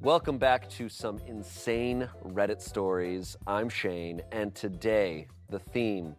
[0.00, 3.36] Welcome back to some insane Reddit stories.
[3.48, 6.14] I'm Shane, and today the theme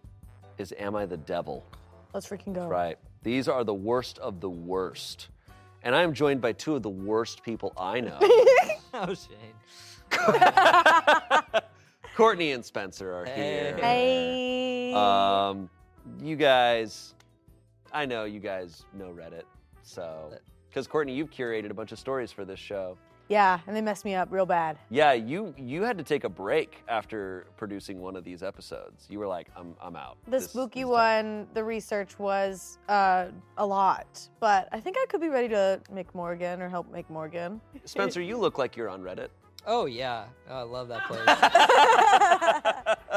[0.57, 1.65] is Am I the Devil?
[2.13, 2.67] Let's freaking go.
[2.67, 2.97] Right.
[3.23, 5.29] These are the worst of the worst.
[5.81, 8.19] And I am joined by two of the worst people I know.
[8.91, 9.53] Oh, Shane.
[12.17, 13.77] Courtney and Spencer are here.
[13.77, 14.91] Hey.
[14.93, 15.69] Um,
[16.21, 17.13] you guys,
[17.93, 19.43] I know you guys know Reddit,
[19.83, 20.33] so
[20.67, 22.97] because Courtney, you've curated a bunch of stories for this show.
[23.29, 24.77] Yeah, and they messed me up real bad.
[24.89, 29.05] Yeah, you you had to take a break after producing one of these episodes.
[29.09, 30.17] You were like, I'm I'm out.
[30.25, 33.27] The This- spooky this is one, the research was uh,
[33.57, 36.91] a lot, but I think I could be ready to make more again or help
[36.91, 37.61] make more again.
[37.85, 39.29] Spencer, you look like you're on Reddit.
[39.67, 41.21] Oh yeah, oh, I love that place.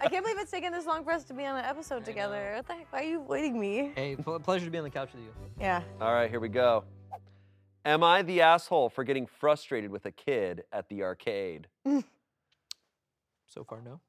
[0.00, 2.52] I can't believe it's taken this long for us to be on an episode together.
[2.56, 2.92] What the heck?
[2.92, 3.92] Why are you waiting me?
[3.94, 5.30] hey, pl- pleasure to be on the couch with you.
[5.60, 5.82] Yeah.
[6.00, 6.84] All right, here we go.
[7.84, 11.68] Am I the asshole for getting frustrated with a kid at the arcade?
[13.46, 14.00] So far, no.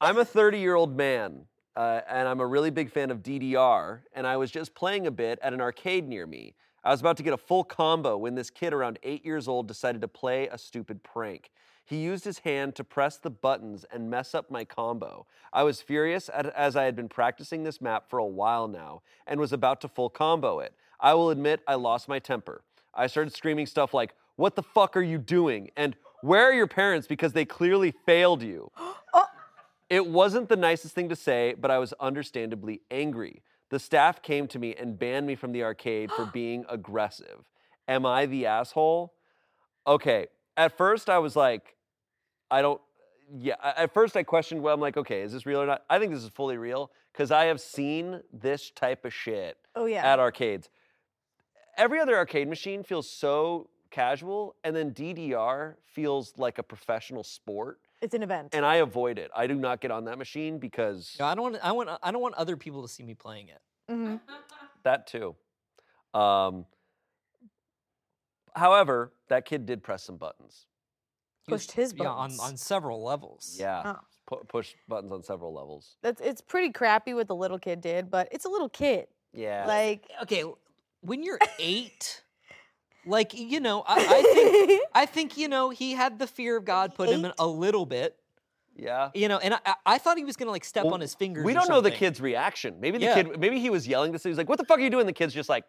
[0.00, 4.00] I'm a 30 year old man, uh, and I'm a really big fan of DDR,
[4.12, 6.54] and I was just playing a bit at an arcade near me.
[6.84, 9.66] I was about to get a full combo when this kid around eight years old
[9.66, 11.50] decided to play a stupid prank.
[11.86, 15.26] He used his hand to press the buttons and mess up my combo.
[15.52, 19.02] I was furious at, as I had been practicing this map for a while now
[19.26, 20.74] and was about to full combo it.
[21.00, 22.62] I will admit I lost my temper.
[22.96, 25.70] I started screaming stuff like, What the fuck are you doing?
[25.76, 28.70] And where are your parents because they clearly failed you?
[29.16, 29.26] Oh.
[29.90, 33.42] It wasn't the nicest thing to say, but I was understandably angry.
[33.70, 37.44] The staff came to me and banned me from the arcade for being aggressive.
[37.86, 39.12] Am I the asshole?
[39.86, 41.76] Okay, at first I was like,
[42.50, 42.80] I don't,
[43.38, 45.84] yeah, at first I questioned, well, I'm like, okay, is this real or not?
[45.90, 49.84] I think this is fully real because I have seen this type of shit Oh,
[49.84, 50.04] yeah.
[50.10, 50.70] at arcades.
[51.76, 57.80] Every other arcade machine feels so casual, and then DDR feels like a professional sport
[58.00, 58.54] it's an event.
[58.54, 59.30] and I avoid it.
[59.34, 61.64] I do not get on that machine because No, I don't want.
[61.64, 61.88] I want.
[62.02, 63.60] I don't want other people to see me playing it.
[63.90, 64.20] Mhm.
[64.84, 65.34] that too.
[66.12, 66.66] Um,
[68.54, 70.66] however, that kid did press some buttons.
[71.46, 73.56] He was- Pushed his Yeah, on, on several levels.
[73.58, 74.00] Yeah, Oh.
[74.26, 75.96] pu- push buttons on several levels.
[76.02, 79.08] That's it's pretty crappy what the little kid did, but it's a little kid.
[79.32, 80.44] Yeah, Like Okay,
[81.04, 82.22] when you're eight,
[83.06, 86.64] like you know, I, I think I think you know he had the fear of
[86.64, 88.16] God put him in a little bit.
[88.76, 89.10] yeah.
[89.14, 91.14] You know, and I, I- I thought he was gonna like step Well, on his
[91.14, 91.44] fingers.
[91.44, 92.80] We don't know the kid's reaction.
[92.80, 93.14] Maybe the Yeah.
[93.22, 94.22] kid, maybe he was yelling this.
[94.22, 95.64] He was like, "What the fuck are you doing?" The kid's just like,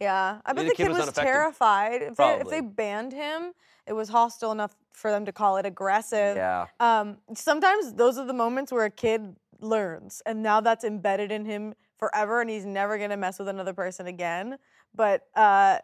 [0.00, 2.02] Yeah, I bet the the kid kid was was, terrified.
[2.02, 3.52] If they, if they banned him,
[3.86, 6.36] it was hostile enough for them to call it aggressive.
[6.36, 11.30] "Yeah." Um, sometimes those are the moments where a kid learns, and now that's embedded
[11.32, 14.58] in him forever, and he's never gonna mess with another person again.
[14.92, 15.78] But uh,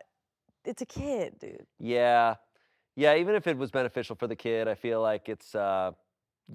[0.65, 1.65] it's a kid, dude.
[1.79, 2.35] Yeah.
[2.97, 5.93] Yeah, even if it was beneficial for the kid, I feel like it's uh,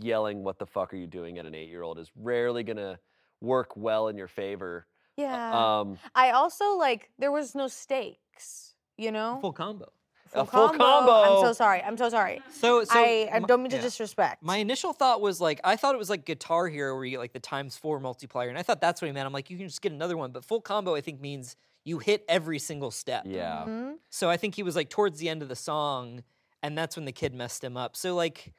[0.02, 3.00] yelling, what the fuck are you doing at an eight year old is rarely to
[3.40, 4.86] work well in your favor.
[5.16, 5.80] Yeah.
[5.80, 8.76] Um, I also like there was no stakes.
[8.98, 9.94] You know, full combo.
[10.34, 11.12] A full combo.
[11.12, 11.82] I'm so sorry.
[11.82, 12.42] I'm so sorry.
[12.52, 13.82] So, so I, I don't mean to yeah.
[13.84, 14.44] disrespect.
[14.44, 17.20] My initial thought was like, I thought it was like Guitar Hero where you get
[17.20, 19.26] like the times four multiplier, and I thought that's what he meant.
[19.26, 21.56] I'm like, you can just get another one, but full combo I think means
[21.86, 23.24] you hit every single step.
[23.28, 23.66] yeah.
[23.68, 23.96] Mhm.
[24.10, 26.24] So I think he was like towards the end of the song,
[26.62, 27.96] and that's when the kid messed him up.
[27.96, 28.54] So like,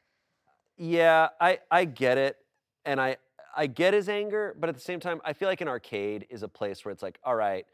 [0.77, 2.37] Yeah, I, I get it.
[2.85, 3.17] And I,
[3.57, 6.43] I get his anger, but at the same time, I feel like an arcade is
[6.43, 7.65] a place where it's like, all right,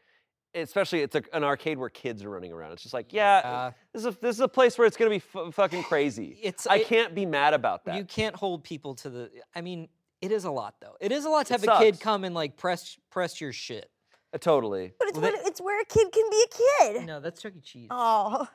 [0.55, 2.73] especially it's a, an arcade where kids are running around.
[2.73, 5.11] It's just like, yeah, uh, this, is a, this is a place where it's going
[5.11, 6.37] to be f- fucking crazy.
[6.43, 7.95] it's I it- can't be mad about that.
[7.95, 9.29] You can't hold people to the.
[9.55, 9.87] I mean,
[10.21, 10.95] it is a lot though.
[10.99, 13.53] It is a lot to It have a kid come and like press press your
[13.53, 13.89] shit.
[14.33, 14.93] Uh, totally.
[14.99, 17.05] But it's Well, when, it's where a kid can be a kid.
[17.05, 17.61] No, that's Chuck E.
[17.61, 17.87] Cheese.
[17.89, 18.47] Oh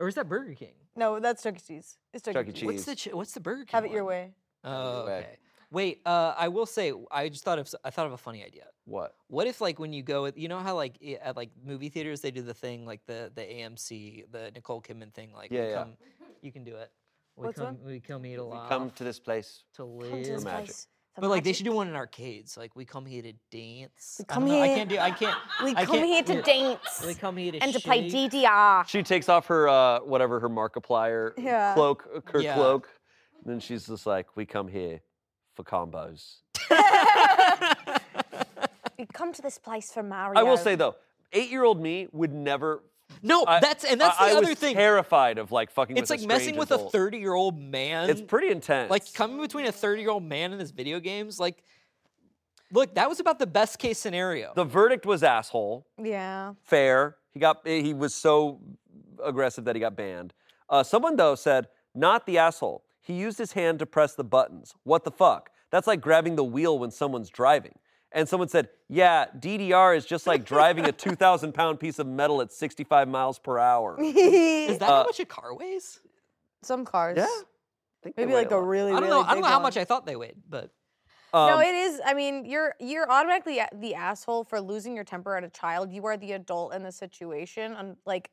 [0.00, 0.74] Or is that Burger King?
[0.96, 1.60] no, that's Chuck E.
[1.66, 1.98] Cheese.
[2.12, 2.52] It's Chuck, Chuck E.
[2.52, 2.60] Cheese.
[2.60, 2.86] Cheese.
[2.86, 3.72] What's the what's the Burger King?
[3.72, 4.32] Have it your way.
[4.64, 5.26] Oh, okay.
[5.74, 8.44] Wait, uh, I will say, I just thought of s- I thought of a funny
[8.44, 8.66] idea.
[8.84, 9.16] What?
[9.26, 11.88] What if like when you go, with- you know how like i- at like movie
[11.88, 15.56] theaters they do the thing like the the AMC the Nicole Kidman thing like we
[15.58, 15.74] Yeah, yeah.
[15.74, 15.96] come,
[16.42, 16.92] you can do it.
[17.36, 17.84] We What's come one?
[17.84, 19.64] we come here to laugh Come to this place.
[19.74, 20.24] to Come to live.
[20.24, 20.64] this magic.
[20.66, 20.86] place.
[21.16, 22.56] The But like they should do one in arcades.
[22.56, 24.16] Like we come here to dance.
[24.20, 24.98] We I come don't I here- can't do.
[24.98, 25.36] I can't.
[25.64, 26.40] We I come can't- here to yeah.
[26.42, 28.30] dance We come here to and to play shake.
[28.30, 28.86] DDR.
[28.86, 31.74] She takes off her uh, whatever her Markiplier Yeah.
[31.74, 32.54] cloak, her Yeah.
[32.54, 32.88] cloak.
[33.42, 35.00] And then she's just like, "We come here
[35.54, 36.36] for combos."
[38.98, 40.38] We come to this place for Mario.
[40.40, 40.94] I will say though,
[41.32, 42.82] eight-year-old me would never.
[43.22, 44.76] No, I- that's and that's I, the I other was thing.
[44.76, 45.96] Terrified of like fucking.
[45.96, 48.08] It's with like a messing strange with a 30 year old man.
[48.08, 48.90] It's pretty intense.
[48.90, 51.40] like coming between a 30 year old man and his video games.
[51.40, 51.62] Like,
[52.72, 54.52] look, that was about the best case scenario.
[54.54, 55.86] the verdict was asshole.
[56.02, 56.54] Yeah.
[56.62, 57.16] Fair.
[57.32, 57.66] He got.
[57.66, 58.60] He was so
[59.24, 60.32] aggressive that he got banned.
[60.70, 61.66] Uh, someone though said,
[61.96, 62.84] "Not the asshole.
[63.04, 64.74] He used his hand to press the buttons.
[64.82, 65.50] What the fuck?
[65.70, 67.74] That's like grabbing the wheel when someone's driving."
[68.10, 72.40] And someone said, "Yeah, DDR is just like driving a 2,000 pound piece of metal
[72.40, 76.00] at 65 miles per hour." Is that Uh, how much a car weighs?
[76.62, 77.18] Some cars.
[77.18, 77.26] Yeah.
[78.02, 78.66] Think Maybe like a lot.
[78.66, 79.20] really, I don't really know.
[79.22, 79.62] I don't big know how one.
[79.62, 80.70] much I thought they weighed, but
[81.32, 82.00] no, Um, it is.
[82.04, 85.92] I mean, you're you're automatically a- the asshole for losing your temper at a child.
[85.92, 88.30] You are the adult in the situation, and like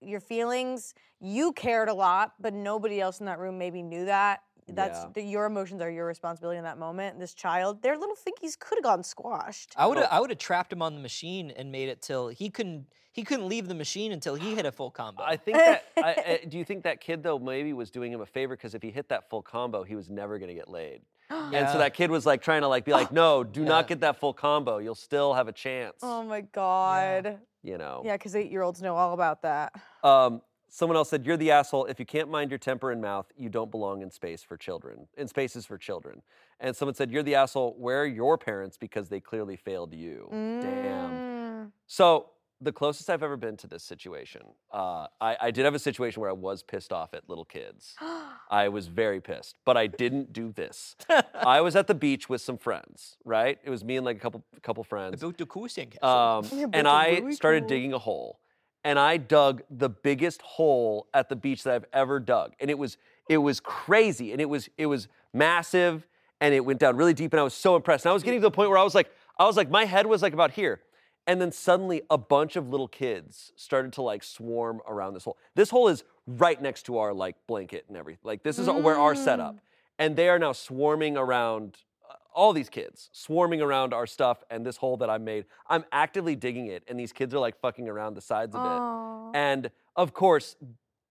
[0.00, 0.94] your feelings.
[1.20, 4.42] You cared a lot, but nobody else in that room maybe knew that.
[4.68, 5.08] That's Yeah.
[5.14, 7.18] the, your emotions are your responsibility in that moment.
[7.18, 9.74] This child, their little thinkies could have gone squashed.
[9.76, 10.16] I would have Oh.
[10.16, 13.24] I would have trapped him on the machine and made it till he couldn't he
[13.24, 15.24] couldn't leave the machine until he hit a full combo.
[15.24, 15.84] I think that.
[15.96, 18.74] I, I, do you think that kid though maybe was doing him a favor because
[18.76, 21.00] if he hit that full combo, he was never gonna get laid.
[21.30, 23.68] And so that kid was like trying to like be like, no, do Yeah.
[23.68, 24.78] not get that full combo.
[24.78, 25.96] You'll still have a chance.
[26.02, 27.40] Oh my god.
[27.62, 28.02] You know.
[28.04, 29.72] Yeah, because eight year olds know all about that.
[30.02, 31.86] Um, someone else said, "You're the asshole.
[31.86, 35.08] If you can't mind your temper and mouth, you don't belong in space for children.
[35.16, 36.22] In spaces for children."
[36.58, 37.74] And someone said, "You're the asshole.
[37.78, 41.10] Where are your parents because they clearly failed you?" Damn.
[41.10, 41.72] Mm.
[41.86, 42.30] So
[42.60, 44.42] the closest I've ever been to this situation,
[44.72, 47.94] uh, I, I did have a situation where I was pissed off at little kids.
[48.50, 50.96] I was very pissed, but I didn't do this.
[51.34, 53.16] I was at the beach with some friends.
[53.24, 53.58] Right?
[53.64, 55.20] It was me and like a couple couple friends.
[55.20, 56.04] built the cool sandcastle.
[56.04, 57.68] Um, Yeah, and I really started cool.
[57.68, 58.40] digging a hole,
[58.84, 62.78] and I dug the biggest hole at the beach that I've ever dug, and it
[62.78, 62.96] was
[63.28, 66.06] it was crazy, and it was it was massive,
[66.40, 68.04] and it went down really deep, and I was so impressed.
[68.04, 69.84] And I was getting to the point where I was like, I was like, my
[69.86, 70.80] head was like about here,
[71.26, 75.36] and then suddenly a bunch of little kids started to like swarm around this hole.
[75.54, 78.20] This hole is right next to our like blanket and everything.
[78.24, 79.58] Like this is where our setup,
[79.98, 81.78] and they are now swarming around
[82.08, 85.44] uh, all these kids swarming around our stuff and this hole that I made.
[85.68, 89.38] I'm actively digging it, and these kids are like fucking around the sides of it.
[89.38, 90.56] And of course,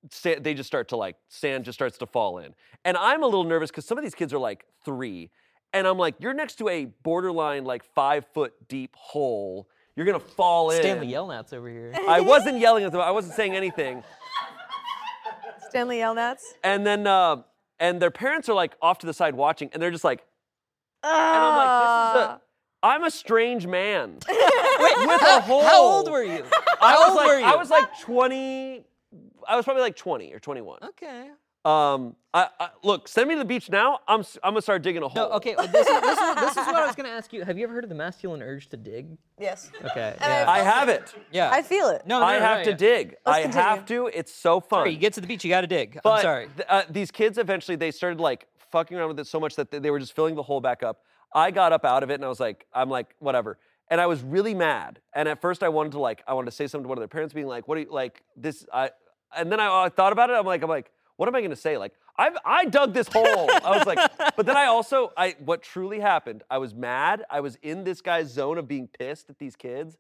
[0.10, 2.54] sa- they just start to like sand just starts to fall in,
[2.84, 5.30] and I'm a little nervous because some of these kids are like three,
[5.72, 9.68] and I'm like, you're next to a borderline like five foot deep hole.
[10.00, 10.80] You're gonna fall in.
[10.80, 11.92] Stanley Yelnats over here.
[12.08, 13.02] I wasn't yelling at them.
[13.02, 14.02] I wasn't saying anything.
[15.68, 16.40] Stanley Yelnats.
[16.64, 17.42] And then, uh,
[17.82, 20.24] and their parents are like off to the side watching, and they're just like,
[21.04, 22.40] And I'm like, this is Ah.
[22.82, 22.88] a.
[22.88, 24.20] I'm a strange man.
[24.30, 25.62] Wait, with a how, hole.
[25.64, 26.46] how old were you?
[26.82, 27.46] I How was old like, were you?
[27.46, 28.84] I was like 20.
[29.50, 30.80] I was probably like 20 or 21.
[30.84, 31.28] okay.
[31.66, 34.00] Um, I, I, look, send me to the beach now.
[34.08, 35.30] I'm s- I'm gonna start digging a hole.
[35.30, 35.56] No, okay.
[35.58, 37.44] well, This is, this, is, this is what I was gonna ask you.
[37.44, 39.18] Have you ever heard of the masculine urge to dig?
[39.40, 39.70] Yes.
[39.84, 40.16] Okay.
[40.22, 40.46] Yeah.
[40.48, 41.14] I have it.
[41.32, 41.50] yeah.
[41.52, 42.04] I feel it.
[42.06, 42.76] no, no, I no, have no, to yeah.
[42.78, 43.16] dig.
[43.26, 43.68] Let's I continue.
[43.68, 44.08] have to.
[44.14, 44.80] It's so fun.
[44.82, 46.00] Sorry, you get to the beach, you got to dig.
[46.04, 46.48] But I'm sorry.
[46.56, 49.72] th- uh, these kids eventually they started like fucking around with it so much that
[49.72, 51.02] they, they were just filling the hole back up.
[51.34, 53.58] I got up out of it and I was like, I'm like, whatever.
[53.92, 55.00] And I was really mad.
[55.14, 57.02] And at first I wanted to like, I wanted to say something to one of
[57.02, 58.66] their parents, being like, what are you like this?
[58.72, 58.92] I
[59.36, 60.34] and then I, I thought about it.
[60.34, 61.78] I'm like, I'm like, what am I gonna say?
[61.78, 63.50] Like, I've I dug this hole.
[63.52, 64.00] I was like,
[64.38, 67.24] but then I also I what truly happened, I was mad.
[67.30, 69.98] I was in this guy's zone of being pissed at these kids.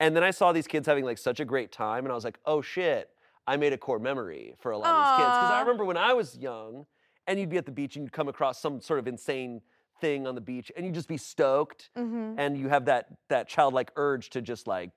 [0.00, 2.24] And then I saw these kids having like such a great time, and I was
[2.24, 3.10] like, oh shit,
[3.46, 5.36] I made a core memory for a lot of these kids.
[5.36, 6.86] Because I remember when I was young,
[7.26, 9.60] and you'd be at the beach and you'd come across some sort of insane
[10.00, 12.34] thing on the beach, and you'd just be stoked, Mm-hmm.
[12.38, 14.90] and you have that that childlike urge to just like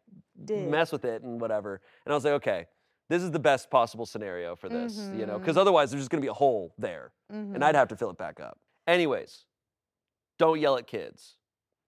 [0.71, 1.81] mess with it and whatever.
[2.06, 2.66] And I was like, okay,
[3.10, 6.21] this is the best possible scenario for this, you know, because otherwise there's just gonna
[6.21, 7.56] be a hole there, Mm-hmm.
[7.56, 8.59] and I'd have to fill it back up.
[8.88, 9.45] Anyways,
[10.38, 11.35] don't yell at kids.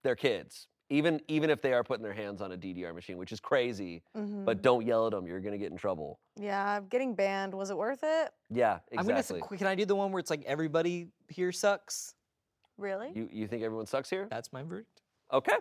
[0.04, 0.68] They're kids.
[0.90, 4.04] Even even if they are putting their hands on a DDR machine, which is crazy,
[4.16, 4.46] Mm-hmm.
[4.46, 5.28] but don't yell at them.
[5.28, 6.20] You're gonna get in trouble.
[6.40, 8.32] yeah, getting banned was it worth it?
[8.50, 9.20] Yeah, I'm gonna.
[9.20, 9.58] exactly.
[9.58, 12.16] Can I do the one where it's like everybody here sucks?
[12.78, 13.12] Really?
[13.14, 14.28] You you think everyone sucks here?
[14.30, 15.02] That's my verdict.
[15.34, 15.58] Okay,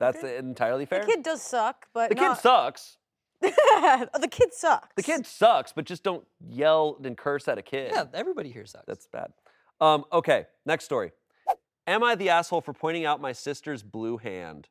[0.00, 0.38] that's Okay.
[0.38, 1.00] entirely fair.
[1.00, 2.96] The kid does suck, but The kid sucks.
[3.42, 4.88] Oh, the kid sucks.
[4.96, 7.92] The kid sucks, but just don't yell and curse at a kid.
[7.94, 8.86] Yeah, everybody here sucks.
[8.86, 9.32] That's bad.
[9.80, 11.12] Um, okay, next story.
[11.86, 14.68] Am I the asshole for pointing out my sister's blue hand?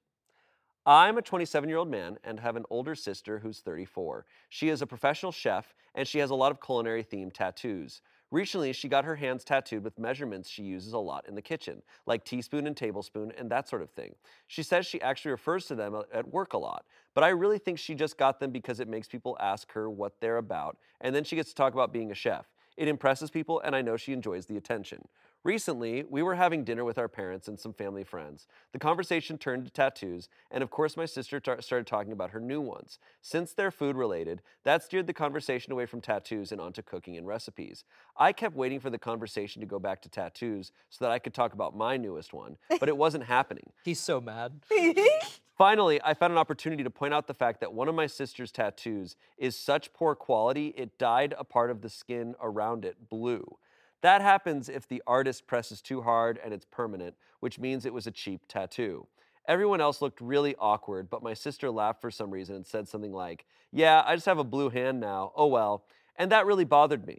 [0.85, 4.25] I'm a 27 year old man and have an older sister who's 34.
[4.49, 8.01] She is a professional chef and she has a lot of culinary themed tattoos.
[8.31, 11.81] Recently, she got her hands tattooed with measurements she uses a lot in the kitchen,
[12.05, 14.15] like teaspoon and tablespoon and that sort of thing.
[14.47, 17.59] She says she actually refers to them uh, at work a lot, but I really
[17.59, 21.13] think she just got them because it makes people ask her what they're about, and
[21.13, 22.47] then she gets to talk about being a chef.
[22.77, 25.05] It impresses people, and I know she enjoys the attention.
[25.43, 28.45] Recently, we were having dinner with our parents and some family friends.
[28.73, 32.39] The conversation turned to tattoos, and of course, my sister tar- started talking about her
[32.39, 32.99] new ones.
[33.23, 37.25] Since they're food related, that steered the conversation away from tattoos and onto cooking and
[37.25, 37.83] recipes.
[38.15, 41.33] I kept waiting for the conversation to go back to tattoos so that I could
[41.33, 43.71] talk about my newest one, but it wasn't happening.
[43.83, 44.59] He's so mad.
[45.57, 48.51] Finally, I found an opportunity to point out the fact that one of my sister's
[48.51, 53.57] tattoos is such poor quality it dyed a part of the skin around it blue.
[54.01, 58.07] That happens if the artist presses too hard and it's permanent, which means it was
[58.07, 59.07] a cheap tattoo.
[59.47, 63.13] Everyone else looked really awkward, but my sister laughed for some reason and said something
[63.13, 65.31] like, Yeah, I just have a blue hand now.
[65.35, 65.83] Oh well.
[66.15, 67.17] And that really bothered me.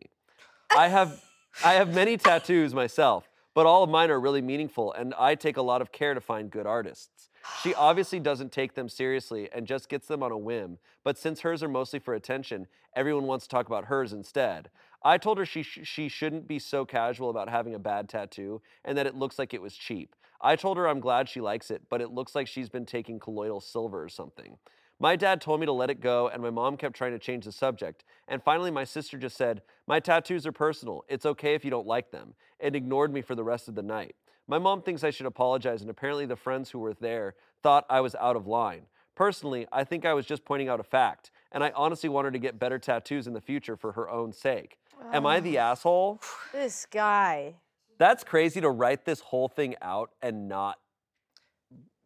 [0.76, 1.22] I have
[1.64, 5.56] I have many tattoos myself, but all of mine are really meaningful and I take
[5.56, 7.30] a lot of care to find good artists.
[7.62, 11.40] She obviously doesn't take them seriously and just gets them on a whim, but since
[11.40, 14.70] hers are mostly for attention, everyone wants to talk about hers instead.
[15.04, 18.62] I told her she, sh- she shouldn't be so casual about having a bad tattoo
[18.84, 20.14] and that it looks like it was cheap.
[20.40, 23.20] I told her I'm glad she likes it, but it looks like she's been taking
[23.20, 24.58] colloidal silver or something.
[24.98, 27.44] My dad told me to let it go, and my mom kept trying to change
[27.44, 28.04] the subject.
[28.28, 31.04] And finally, my sister just said, My tattoos are personal.
[31.08, 33.82] It's okay if you don't like them, and ignored me for the rest of the
[33.82, 34.14] night.
[34.46, 38.00] My mom thinks I should apologize, and apparently the friends who were there thought I
[38.00, 38.82] was out of line.
[39.14, 42.30] Personally, I think I was just pointing out a fact, and I honestly want her
[42.30, 44.78] to get better tattoos in the future for her own sake.
[45.12, 45.62] Am I the oh.
[45.62, 46.20] asshole?
[46.52, 47.54] This guy.
[47.98, 50.78] That's crazy to write this whole thing out and not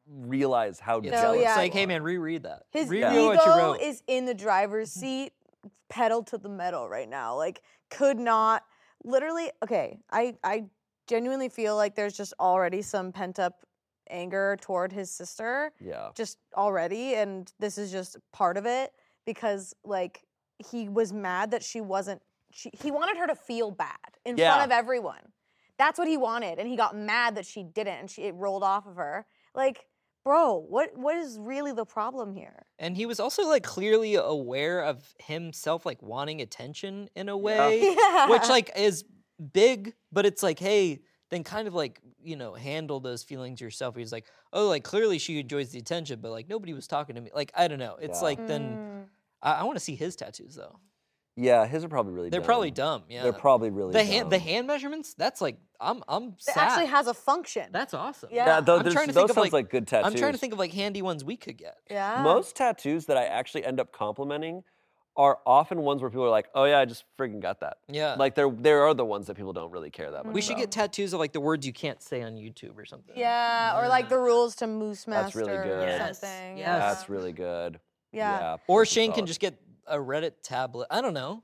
[0.08, 1.48] realize how It's, No, jealous yeah.
[1.50, 2.64] it's like, hey man, reread that.
[2.70, 3.80] His reread ego what you wrote.
[3.80, 5.32] is in the driver's seat,
[5.88, 7.36] pedal to the metal right now.
[7.36, 8.64] Like, could not
[9.04, 9.50] literally.
[9.62, 10.66] Okay, I I
[11.06, 13.64] genuinely feel like there's just already some pent up
[14.08, 16.10] anger toward his sister, Yeah.
[16.14, 18.92] just already, and this is just part of it
[19.24, 20.22] because like
[20.58, 22.22] he was mad that she wasn't.
[22.56, 24.54] She, he wanted her to feel bad in Yeah.
[24.54, 25.32] front of everyone.
[25.78, 28.62] That's what he wanted, and he got mad that she didn't, and she it rolled
[28.62, 29.26] off of her.
[29.54, 29.86] Like,
[30.24, 32.64] bro, what what is really the problem here?
[32.78, 37.80] And he was also like clearly aware of himself like wanting attention in a way,
[37.90, 38.26] Yeah.
[38.30, 39.04] which like is
[39.52, 43.96] big, but it's like, hey, then kind of like, you know, handle those feelings yourself.
[43.96, 47.20] He's like, oh, like clearly she enjoys the attention, but like nobody was talking to
[47.20, 47.30] me.
[47.34, 47.96] Like, I don't know.
[48.00, 48.22] It's Yeah.
[48.22, 49.08] like then Mm.
[49.42, 50.80] I, I want to see his tattoos though.
[51.36, 52.46] Yeah, his are probably really They're dumb.
[52.46, 53.02] probably dumb.
[53.08, 53.22] Yeah.
[53.22, 56.56] They're probably really the hand the hand measurements, that's like I'm I'm It sad.
[56.56, 57.68] actually has a function.
[57.72, 58.30] that's awesome.
[58.32, 58.46] Yeah.
[58.46, 60.12] Yeah, though, I'm trying to those think of, sounds like- like, good tattoos.
[60.12, 61.76] I'm trying to think of like handy ones we could get.
[61.90, 62.22] yeah.
[62.22, 64.64] Most tattoos that I actually end up complimenting
[65.18, 68.16] are often ones where people are like, "Oh yeah, I just friggin' got that." Yeah.
[68.18, 70.26] Like there, there are the ones that people don't really care that mm.
[70.26, 70.34] much.
[70.34, 70.62] we should about.
[70.64, 73.16] get tattoos of like the words you can't say on YouTube or something.
[73.16, 75.40] Yeah, or like the rules to Moose Master.
[75.40, 75.88] That's really good.
[75.88, 76.58] Yes, something.
[76.58, 76.66] yes.
[76.66, 76.78] Yeah.
[76.78, 77.80] That's really good.
[78.12, 78.56] Yeah.
[78.66, 80.86] Or that's Shane can just get a Reddit tablet.
[80.90, 81.42] I don't know.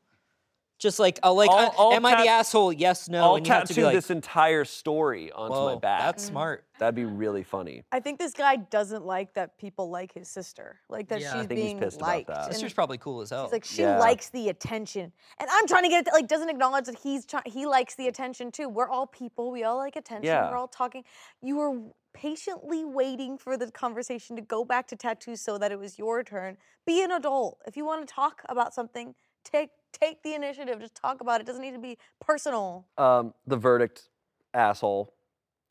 [0.79, 2.73] Just like I'll like, I'll- I- I'll am I the tat- asshole?
[2.73, 3.23] Yes, no.
[3.23, 6.01] I'll and you have to tattoo be like, this entire story onto my Whoa, back.
[6.01, 6.65] That's smart.
[6.81, 7.85] That'd be really funny.
[7.93, 11.35] I think this guy doesn't like that people like his sister, like that Yeah.
[11.35, 12.27] I she's think he's being pissed about liked.
[12.31, 12.45] that.
[12.47, 13.45] and Sister's probably cool as hell.
[13.45, 14.01] He's like she Yeah.
[14.01, 16.13] likes the attention, and I'm trying to get it.
[16.13, 17.45] Like doesn't acknowledge that he's trying.
[17.47, 18.69] He likes the attention too.
[18.69, 19.53] We're all people.
[19.53, 20.25] We all like attention.
[20.25, 20.51] Yeah.
[20.51, 21.05] We're all talking.
[21.41, 21.81] You were
[22.15, 26.23] patiently waiting for the conversation to go back to tattoos so that it was your
[26.23, 26.57] turn.
[26.87, 27.59] Be an adult.
[27.67, 29.15] If you want to talk about something,
[29.45, 30.81] take take the initiative.
[30.81, 31.45] Just talk about it.
[31.45, 32.87] It doesn't need to be personal.
[32.99, 34.09] Um, the verdict,
[34.55, 35.13] asshole.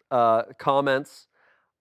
[0.10, 1.28] Uh, comments.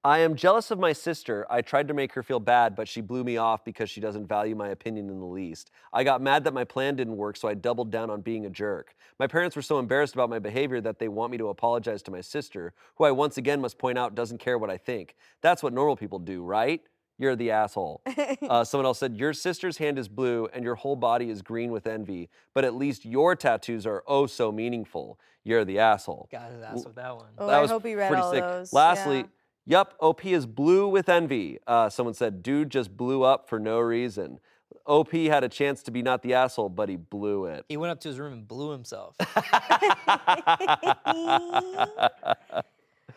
[0.03, 1.47] I am jealous of my sister.
[1.51, 4.27] I tried to make her feel bad, but she blew me off because she doesn't
[4.27, 5.71] value my opinion in the least.
[5.93, 8.51] I got mad that my plan didn't work, so I doubled down on being a
[8.51, 8.95] jerk.
[9.19, 12.11] My parents were so embarrassed about my behavior that they want me to apologize to
[12.11, 15.17] my sister, who I once again must point out doesn't care what I think.
[15.43, 16.81] That's what normal people do, right?
[17.19, 18.01] You're the asshole.
[18.49, 21.71] Uh, someone else said, Your sister's hand is blue and your whole body is green
[21.71, 25.21] with envy, but at least your tattoos are oh so meaningful.
[25.45, 26.29] You're the asshole.
[26.33, 27.27] got his ass with that one.
[27.39, 28.43] Oh, that I was hope he read pretty all sick.
[28.43, 28.73] those.
[28.73, 29.25] Lastly, yeah.
[29.67, 31.59] Yup, OP is blue with envy.
[31.67, 34.41] Uh, someone said, dude just blew up for no reason.
[34.87, 37.65] OP had a chance to be not the asshole, but he blew it.
[37.69, 39.15] He went up to his room and blew himself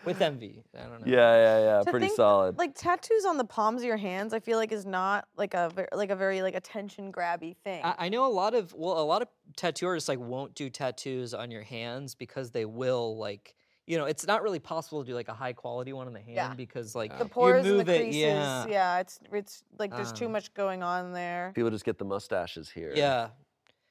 [0.06, 0.64] with envy.
[0.78, 1.06] I don't know.
[1.06, 1.84] yeah, yeah, yeah.
[1.84, 2.58] To Pretty think, solid.
[2.58, 5.72] Like tattoos on the palms of your hands, I feel like is not like a
[5.94, 7.82] like a very like attention grabby thing.
[7.84, 10.70] I, I know a lot of well, a lot of tattoo artists like won't do
[10.70, 15.08] tattoos on your hands because they will like you know it's not really possible to
[15.10, 16.54] do like a high quality one on the hand Yeah.
[16.54, 19.00] because like the you pores and move the it, creases, yeah, yeah.
[19.00, 21.52] it's it's like there's too Um, much going on there.
[21.56, 22.94] People just get the mustaches here.
[22.96, 23.30] yeah.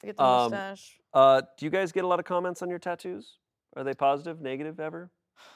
[0.04, 0.98] Get the um, mustache.
[1.14, 3.38] Uh, do you guys get a lot of comments on your tattoos?
[3.76, 5.10] Are they positive, negative, ever?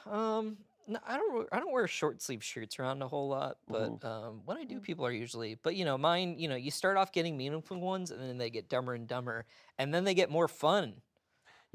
[0.08, 1.34] Um, no, I don't.
[1.34, 4.04] wear- I don't wear short sleeve shirts around a whole lot, but Mhm.
[4.04, 4.68] um, when I Mm.
[4.68, 5.56] do, people are usually.
[5.56, 6.38] But you know, mine.
[6.38, 9.46] You know, you start off getting meaningful ones, and then they get dumber and dumber,
[9.78, 11.02] and then they get more fun.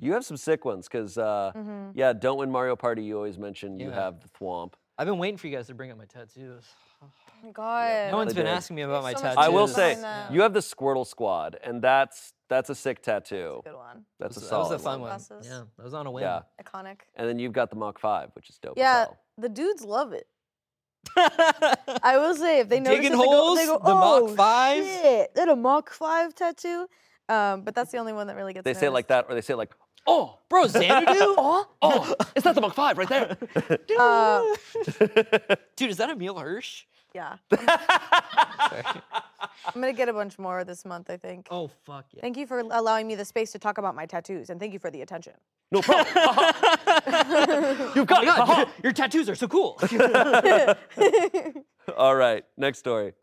[0.01, 1.91] You have some sick ones, because uh, Mhm.
[1.93, 3.03] yeah, don't win Mario Party.
[3.03, 3.95] You always mention you Yeah.
[3.95, 4.73] have the thwomp.
[4.97, 6.65] I've been waiting for you guys to bring up my tattoos.
[7.03, 7.07] Oh
[7.43, 8.11] my god.
[8.11, 8.51] No one's I been did.
[8.53, 9.37] asking me about my so tattoos.
[9.45, 10.31] I will say, Behind that.
[10.33, 13.61] you have the Squirtle Squad, and that's that's a sick tattoo.
[13.63, 14.05] Good one.
[14.19, 15.11] That's a that was solid a fun one.
[15.11, 15.21] one.
[15.43, 16.23] Yeah, that was on a whim.
[16.23, 17.01] Yeah, Iconic.
[17.15, 18.77] and then you've got the Mach Five, which is dope.
[18.77, 19.17] Yeah, As hell.
[19.37, 20.27] the dudes love it.
[21.17, 23.79] I will say if they notice Digging it, they go, they holes?
[23.81, 26.87] go, The Mach oh, 5?" Shit, that a Mach Five tattoo.
[27.29, 28.65] Um, but that's the only one that really gets.
[28.65, 29.71] They say it like that, or they say it like,
[30.07, 31.05] "Oh, Bro, Xanadu?
[31.37, 33.37] Oh, oh, it's not the Mach Five right there?"
[33.99, 34.43] uh,
[35.75, 36.83] Dude, is that Emile Hirsch?
[37.13, 37.35] yeah.
[39.65, 41.09] I'm gonna get a bunch more this month.
[41.09, 41.47] I think.
[41.51, 42.21] Oh, fuck yeah.
[42.21, 44.79] Thank you for allowing me the space to talk about my tattoos, and thank you
[44.79, 45.33] for the attention.
[45.71, 46.07] no problem.
[47.95, 48.37] You've Oh got my it.
[48.37, 49.77] God, your, your tattoos are so cool.
[51.97, 53.13] All right, next story.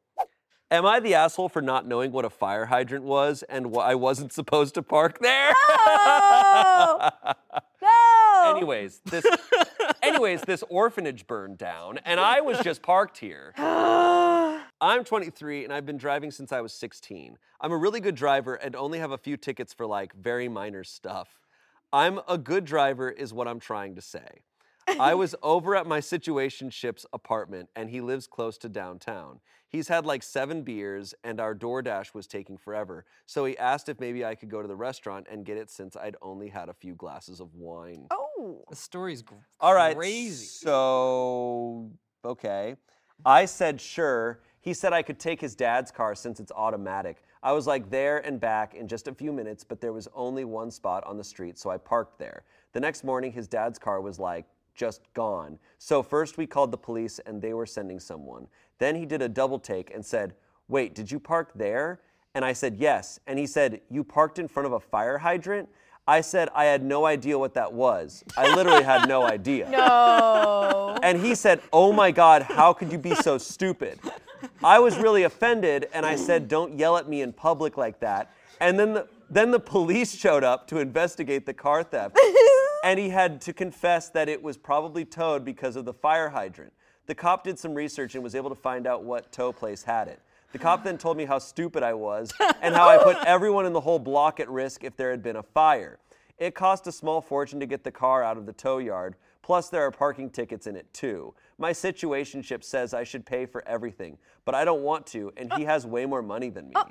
[0.70, 3.94] Am I the asshole for not knowing what a fire hydrant was and why I
[3.94, 5.54] wasn't supposed to park there?
[5.78, 7.10] No!
[7.82, 8.54] no.
[8.54, 9.24] anyways, this
[10.02, 13.54] anyways, this orphanage burned down and I was just parked here.
[13.56, 17.38] I'm 23 and I've been driving since I was 16.
[17.62, 20.84] I'm a really good driver and only have a few tickets for like very minor
[20.84, 21.40] stuff.
[21.94, 24.42] I'm a good driver is what I'm trying to say.
[24.98, 29.40] I was over at my situationship's apartment and he lives close to downtown.
[29.68, 33.04] He's had like seven beers and our DoorDash was taking forever.
[33.26, 35.96] So he asked if maybe I could go to the restaurant and get it since
[35.96, 38.06] I'd only had a few glasses of wine.
[38.10, 38.64] oh.
[38.70, 39.96] the story's gr- All right.
[39.96, 40.46] crazy.
[40.46, 41.90] So,
[42.24, 42.76] okay.
[43.26, 44.40] I said sure.
[44.60, 47.22] He said I could take his dad's car since it's automatic.
[47.42, 50.44] I was like there and back in just a few minutes, but there was only
[50.44, 52.42] one spot on the street, so I parked there.
[52.72, 54.46] The next morning, his dad's car was like
[54.78, 55.58] just gone.
[55.78, 58.46] So, first we called the police and they were sending someone.
[58.78, 60.34] Then he did a double take and said,
[60.68, 62.00] Wait, did you park there?
[62.34, 63.20] And I said, Yes.
[63.26, 65.68] And he said, You parked in front of a fire hydrant?
[66.06, 68.24] I said, I had no idea what that was.
[68.34, 69.68] I literally had no idea.
[69.68, 70.96] No.
[71.02, 73.98] And he said, Oh my God, how could you be so stupid?
[74.62, 78.32] I was really offended and I said, Don't yell at me in public like that.
[78.60, 82.16] And then the, then the police showed up to investigate the car theft.
[82.84, 86.72] And he had to confess that it was probably towed because of the fire hydrant.
[87.06, 90.08] The cop did some research and was able to find out what tow place had
[90.08, 90.20] it.
[90.52, 92.32] The cop then told me how stupid I was
[92.62, 95.36] and how I put everyone in the whole block at risk if there had been
[95.36, 95.98] a fire.
[96.38, 99.68] It cost a small fortune to get the car out of the tow yard, plus
[99.68, 101.34] there are parking tickets in it too.
[101.58, 105.64] My situationship says I should pay for everything, but I don't want to, and he
[105.64, 106.74] uh, has way more money than me.
[106.76, 106.84] Uh.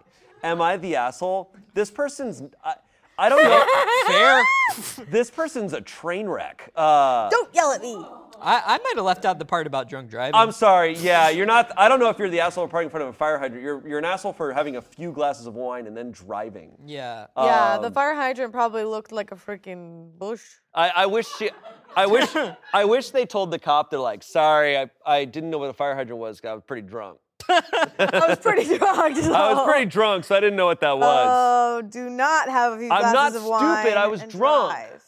[0.43, 1.55] Am I the asshole?
[1.73, 2.43] This person's.
[2.63, 2.75] I,
[3.17, 3.65] I don't know.
[4.97, 5.05] Fair.
[5.09, 6.69] this person's a train wreck.
[6.75, 7.95] Uh, Don't yell at me.
[8.39, 10.35] I, I might have left out the part about drunk driving.
[10.35, 10.95] I'm sorry.
[10.95, 11.71] Yeah, you're not.
[11.75, 13.63] I don't know if you're the asshole for parking in front of a fire hydrant.
[13.63, 16.77] You're, you're an asshole for having a few glasses of wine and then driving.
[16.85, 17.25] yeah.
[17.35, 20.43] Yeah, the Um, fire hydrant probably looked like a freaking bush.
[20.75, 21.49] I, I wish she.
[21.95, 22.29] I wish.
[22.73, 23.89] I wish they told the cop.
[23.89, 26.39] They're like, sorry, I, I didn't know what a fire hydrant was.
[26.39, 27.17] 'cause I was pretty drunk.
[27.49, 28.97] I was pretty drunk.
[29.17, 31.27] I was pretty drunk, so I didn't know what that was.
[31.29, 33.83] Oh, do not have a few I'm glasses not of wine.
[33.83, 34.71] stupid, I was and drunk.
[34.73, 35.03] drive.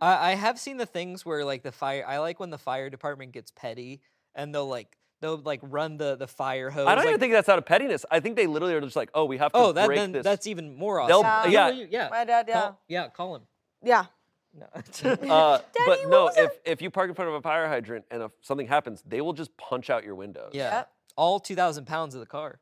[0.00, 2.04] I, I have seen the things where like the fire.
[2.06, 4.00] I like when the fire department gets petty
[4.34, 6.86] and they'll like they'll like run the the fire hose.
[6.86, 8.04] I don't like, even think that's out of pettiness.
[8.10, 10.12] I think they literally are just like, oh, we have to Oh, that break then
[10.12, 10.24] this.
[10.24, 11.52] that's even more They'll- awesome.
[11.52, 11.68] yeah.
[11.70, 12.08] No, you- yeah.
[12.10, 12.60] My dad, yeah.
[12.60, 13.42] Call, yeah, call him.
[13.82, 14.04] Yeah.
[14.52, 14.66] No.
[14.74, 17.66] Uh, Daddy, but what no, was if, if you park in front of a fire
[17.68, 20.50] hydrant and if something happens, they will just punch out your windows.
[20.52, 20.74] yeah.
[20.74, 20.90] Yep.
[21.16, 22.58] All two thousand pounds of the car.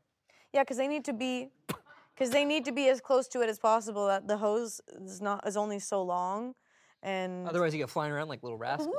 [0.53, 1.49] Yeah, because they need to be,
[2.15, 4.07] because they need to be as close to it as possible.
[4.07, 6.55] That the hose is not is only so long,
[7.03, 8.95] and Otherwise, you get flying around like little rascals.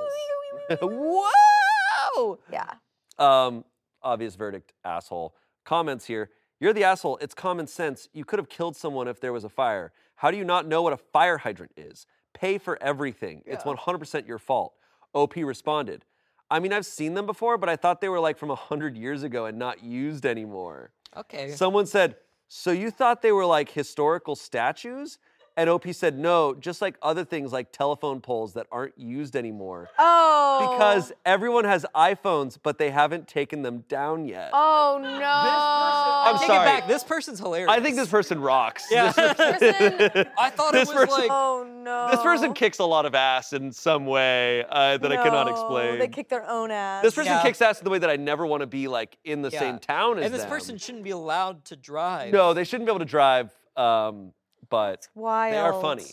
[0.80, 2.38] Whoa!
[2.50, 2.70] yeah.
[3.18, 3.64] Um,
[4.02, 5.34] obvious verdict, asshole.
[5.64, 6.30] Comments here.
[6.60, 7.18] You're the asshole.
[7.20, 8.08] It's common sense.
[8.12, 9.92] You could have killed someone if there was a fire.
[10.16, 12.06] How do you not know what a fire hydrant is?
[12.32, 13.42] Pay for everything.
[13.46, 14.74] It's 100% your fault.
[15.12, 16.04] OP responded.
[16.50, 19.22] I mean, I've seen them before, but I thought they were like from 100 years
[19.22, 20.92] ago and not used anymore.
[21.16, 21.50] Okay.
[21.50, 22.16] Someone said,
[22.48, 25.18] So you thought they were like historical statues?
[25.56, 29.88] And OP said, No, just like other things like telephone poles that aren't used anymore.
[29.98, 30.72] Oh.
[30.76, 34.50] Because everyone has iPhones, but they haven't taken them down yet.
[34.52, 35.08] Oh no.
[35.24, 36.62] I'm Take sorry.
[36.68, 36.88] it back.
[36.88, 37.70] This person's hilarious.
[37.70, 38.84] I think this person rocks.
[38.90, 39.12] Yeah.
[39.12, 40.26] This, person.
[40.38, 41.30] I thought This it was person- like.
[41.30, 42.08] Oh no.
[42.10, 45.52] this person kicks a lot of ass in some way uh, that I cannot No,
[45.52, 45.98] explain.
[46.00, 47.02] They kick their own ass.
[47.04, 47.42] this person Yeah.
[47.42, 49.60] kicks ass in the way that I never want to be like in the Yeah.
[49.60, 50.50] same town as and this them.
[50.50, 52.32] person shouldn't be allowed to drive.
[52.32, 54.32] No, they shouldn't be able to drive, um,
[54.68, 55.08] but
[55.50, 56.04] they are funny.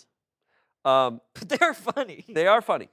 [0.84, 2.26] Um, But they're funny.
[2.28, 2.90] They are funny.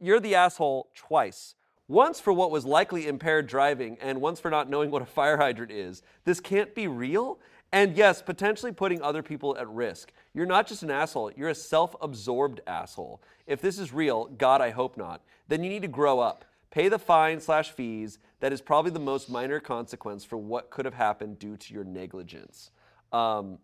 [0.00, 1.54] You're the asshole twice.
[1.88, 5.36] Once for what was likely impaired driving, and once for not knowing what a fire
[5.36, 6.02] hydrant is.
[6.24, 7.38] This can't be real.
[7.72, 10.12] And yes, potentially putting other people at risk.
[10.34, 13.22] You're not just an asshole, you're a self absorbed asshole.
[13.46, 16.44] If this is real, God, I hope not, then you need to grow up.
[16.70, 18.18] Pay the fine slash fees.
[18.40, 21.84] That is probably the most minor consequence for what could have happened due to your
[21.84, 22.70] negligence.
[23.12, 23.58] Um,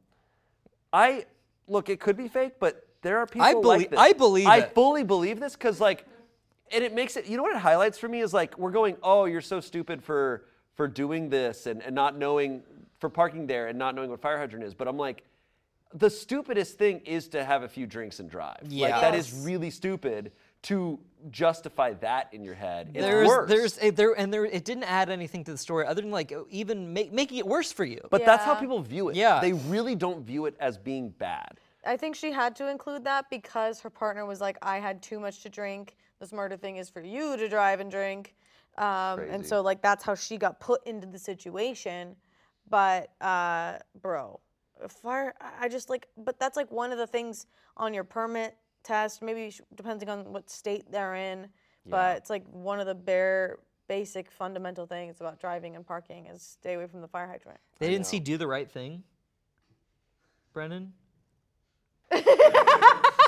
[0.93, 1.25] I
[1.69, 3.99] look, it could be fake, but there are people I like believe- this.
[4.01, 4.75] I believe I it.
[4.75, 6.07] fully believe this because like,
[6.73, 7.27] and it makes it.
[7.27, 10.03] You know what it highlights for me is like we're going, oh, you're so stupid
[10.03, 12.63] for for doing this and, and not knowing
[12.99, 14.75] for parking there and not knowing what fire hydrant is.
[14.75, 15.25] But I'm like,
[15.95, 18.59] the stupidest thing is to have a few drinks and drive.
[18.63, 19.01] Like Yeah.
[19.01, 20.99] that is really stupid to
[21.31, 22.91] justify that in your head.
[22.95, 23.49] It's there's worse.
[23.49, 26.33] there's a, there and there it didn't add anything to the story other than like
[26.51, 28.01] even make, making it worse for you.
[28.11, 29.17] but that's how people view it.
[29.17, 29.41] Yeah.
[29.41, 31.59] They really don't view it as being bad.
[31.87, 35.19] I think she had to include that because her partner was like, I had too
[35.19, 35.97] much to drink.
[36.19, 38.35] The smarter thing is for you to drive and drink.
[38.77, 42.15] Um, and so, like, that's how she got put into the situation.
[42.69, 44.41] But, uh, bro,
[44.89, 48.57] fire, I I just like, but that's like one of the things on your permit
[48.83, 51.49] test, maybe depending on what state they're in.
[51.87, 56.43] But it's like one of the bare, basic, fundamental things about driving and parking is
[56.43, 57.59] stay away from the fire hydrant.
[57.79, 59.03] they didn't see do the right thing.
[60.53, 60.93] Brennan.
[62.13, 62.23] so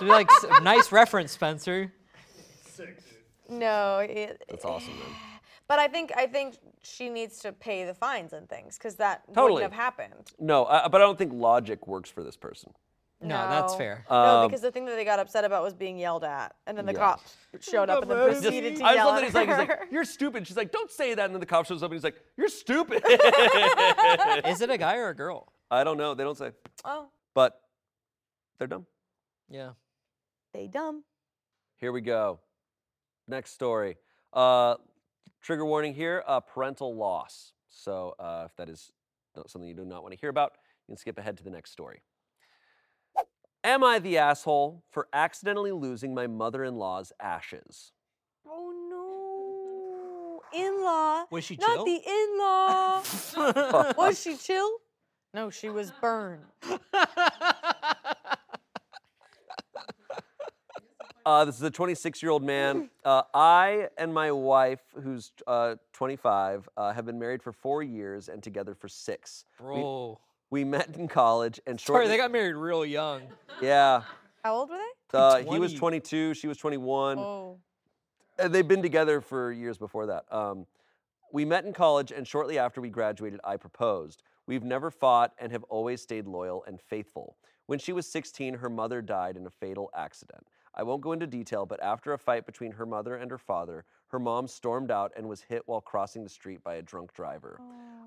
[0.00, 0.28] be like
[0.62, 1.92] nice reference, Spencer.
[3.50, 5.08] No, it, That's awesome, man.
[5.66, 9.22] But I think I think she needs to pay the fines and things because that
[9.28, 9.54] Totally.
[9.54, 10.32] wouldn't have happened.
[10.38, 12.72] No, I, but I don't think logic works for this person.
[13.22, 14.04] No, that's fair.
[14.09, 16.76] no, Um, because the thing that they got upset about was being yelled at, and
[16.76, 16.98] then the Yeah.
[16.98, 19.35] cops showed up and then Just- proceeded to I just yell love at that he's
[19.35, 19.87] like, he's like, her.
[19.90, 20.46] you're stupid.
[20.46, 21.26] She's like, don't say that.
[21.26, 23.02] And then the cop shows up and he's like, you're stupid.
[24.46, 25.52] Is it a guy or a girl?
[25.70, 26.14] I don't know.
[26.14, 26.52] They don't say.
[26.85, 27.61] oh, But
[28.59, 28.87] they're dumb.
[29.50, 29.72] Yeah.
[30.54, 31.04] they dumb.
[31.76, 32.40] Here we go.
[33.28, 33.98] Next story.
[34.33, 34.76] Uh,
[35.42, 37.52] trigger warning here uh, parental loss.
[37.68, 38.90] So uh, if that is
[39.37, 40.52] not something you do not want to hear about,
[40.88, 42.00] you can skip ahead to the next story.
[43.62, 47.92] Am I the asshole for accidentally losing my mother in law's ashes?
[48.49, 51.25] Oh no, in-law.
[51.31, 51.77] Was she chill?
[51.77, 52.01] Not the
[53.46, 53.92] in-law.
[53.96, 54.70] was she chill?
[55.35, 56.44] No, she was burned.
[61.27, 62.88] Uh, this is a 26 year old man.
[63.05, 68.29] Uh, I and my wife, who's uh, 25, uh, have been married for four years
[68.29, 69.44] and together for six.
[69.59, 70.18] Bro.
[70.50, 72.08] We met in college and Sorry, shortly.
[72.08, 73.22] they got married real young.
[73.62, 74.02] yeah.
[74.42, 74.76] How old were
[75.12, 75.18] they?
[75.18, 77.18] Uh, he was 22, she was 21.
[77.18, 77.58] Oh,
[78.38, 80.24] And they've been together for years before that.
[80.32, 80.66] Um,
[81.32, 84.22] we met in college, and shortly after we graduated, I proposed.
[84.46, 87.36] We've never fought and have always stayed loyal and faithful.
[87.66, 90.44] When she was 16, her mother died in a fatal accident.
[90.74, 93.84] I won't go into detail, but after a fight between her mother and her father,
[94.11, 97.61] her mom stormed out and was hit while crossing the street by a drunk driver.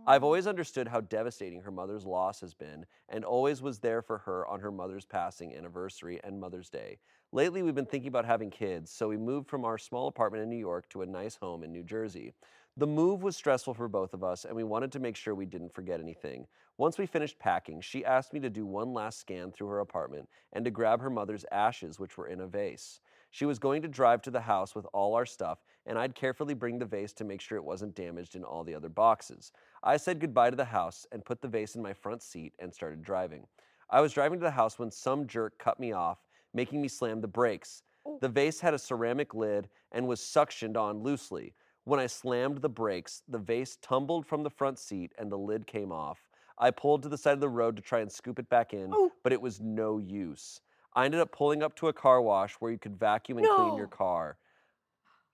[0.05, 4.17] I've always understood how devastating her mother's loss has been and always was there for
[4.19, 6.99] her on her mother's passing anniversary and Mother's Day.
[7.31, 10.49] Lately, we've been thinking about having kids, so we moved from our small apartment in
[10.49, 12.33] New York to a nice home in New Jersey.
[12.75, 15.45] The move was stressful for both of us, and we wanted to make sure we
[15.45, 16.47] didn't forget anything.
[16.77, 20.27] Once we finished packing, she asked me to do one last scan through her apartment
[20.51, 22.99] and to grab her mother's ashes, which were in a vase.
[23.29, 26.53] She was going to drive to the house with all our stuff, and I'd carefully
[26.53, 29.51] bring the vase to make sure it wasn't damaged in all the other boxes.
[29.83, 32.73] I said goodbye to the house and put the vase in my front seat and
[32.73, 33.45] started driving.
[33.89, 36.19] I was driving to the house when some jerk cut me off,
[36.53, 37.83] making me slam the brakes.
[38.21, 41.53] The vase had a ceramic lid and was suctioned on loosely.
[41.85, 45.67] When I slammed the brakes, the vase tumbled from the front seat and the lid
[45.67, 46.29] came off.
[46.57, 48.93] I pulled to the side of the road to try and scoop it back in,
[49.23, 50.61] but it was no use.
[50.95, 53.75] I ended up pulling up to a car wash where you could vacuum and clean
[53.77, 54.37] your car.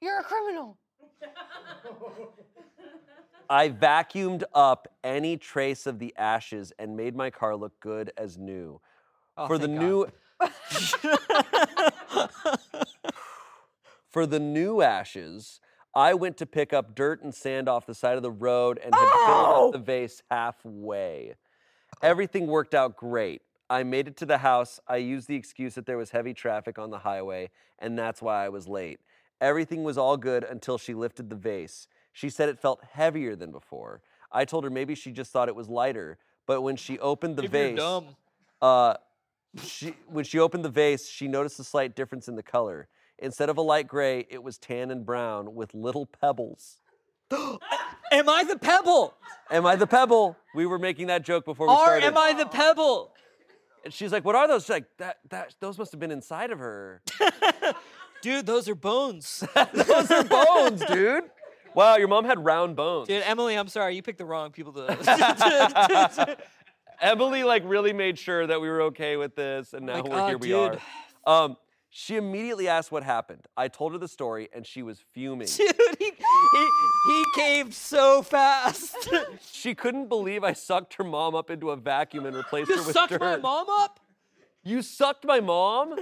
[0.02, 0.78] You're a criminal.
[3.50, 8.38] I vacuumed up any trace of the ashes and made my car look good as
[8.38, 8.80] new.
[9.38, 10.08] Oh, for the thank new
[14.10, 15.60] For the new ashes,
[15.96, 18.94] I went to pick up dirt and sand off the side of the road and
[18.94, 19.68] had filled Oh!
[19.68, 21.36] up the vase halfway.
[22.02, 23.42] Everything worked out great.
[23.70, 24.80] I made it to the house.
[24.88, 28.46] I used the excuse that there was heavy traffic on the highway, and that's why
[28.46, 29.00] I was late.
[29.42, 31.88] Everything was all good until she lifted the vase.
[32.12, 34.02] She said it felt heavier than before.
[34.32, 37.44] I told her maybe she just thought it was lighter, but when she opened the
[37.44, 38.16] If vase, you're dumb.
[38.62, 38.96] uh,
[39.64, 42.88] she, when she opened the vase, she noticed a slight difference in the color.
[43.18, 46.78] Instead of a light gray, it was tan and brown with little pebbles.
[48.12, 49.14] Am I the pebble?
[49.52, 50.36] Am I the pebble?
[50.56, 52.06] We were making that joke before we Or started.
[52.06, 53.12] am I the pebble?
[53.86, 56.52] And she's like, "What are those?" She's like, "That, that, those must have been inside
[56.52, 57.02] of her.
[58.22, 59.44] Dude, those are bones.
[59.74, 61.24] those are bones, dude.
[61.76, 63.08] Wow, your mom had round bones.
[63.08, 66.38] Dude, Emily, I'm sorry, you picked the wrong people to.
[67.02, 70.20] Emily like really made sure that we were okay with this, and now Like, we're
[70.22, 70.38] "Oh, here.
[70.38, 70.80] We dude."
[71.26, 71.44] are.
[71.46, 71.58] Um,
[71.92, 73.48] she immediately asked what happened.
[73.58, 75.48] I told her the story, and she was fuming.
[75.58, 76.70] Dude, he, he,
[77.08, 79.10] he caved so fast.
[79.52, 82.84] she couldn't believe I sucked her mom up into a vacuum and replaced you her
[82.84, 83.22] with sucked dirt.
[83.22, 84.00] my mom up?
[84.64, 85.96] You sucked my mom?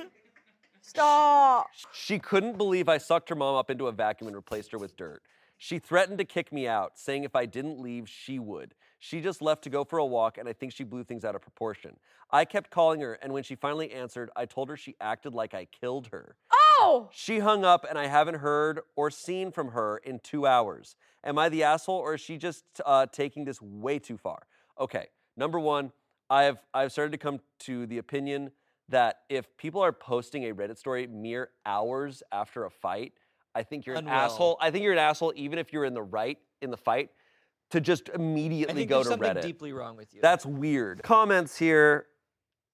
[0.88, 1.68] Stop.
[1.92, 4.96] She couldn't believe I sucked her mom up into a vacuum and replaced her with
[4.96, 5.22] dirt.
[5.58, 8.74] She threatened to kick me out, saying if I didn't leave, she would.
[9.00, 11.36] She just left to go for a walk, and I think she blew things out
[11.36, 11.98] of proportion.
[12.32, 15.54] I kept calling her, and when she finally answered, I told her she acted like
[15.54, 16.36] I killed her.
[16.54, 17.10] Oh.
[17.12, 20.96] She hung up, and I haven't heard or seen from her in two hours.
[21.22, 24.48] Am I the asshole, or is she just uh, taking this way too far?
[24.80, 25.92] Okay, number one,
[26.30, 28.52] I've I've started to come to the opinion
[28.90, 33.14] that if people are posting a Reddit story mere hours after a fight,
[33.54, 34.58] I think you're an asshole.
[34.62, 37.10] I think you're an asshole, even if you're in the right in the fight,
[37.72, 39.42] to just immediately go to something Reddit.
[39.42, 40.22] deeply wrong with you.
[40.22, 41.04] That's weird.
[41.04, 42.06] Comments here.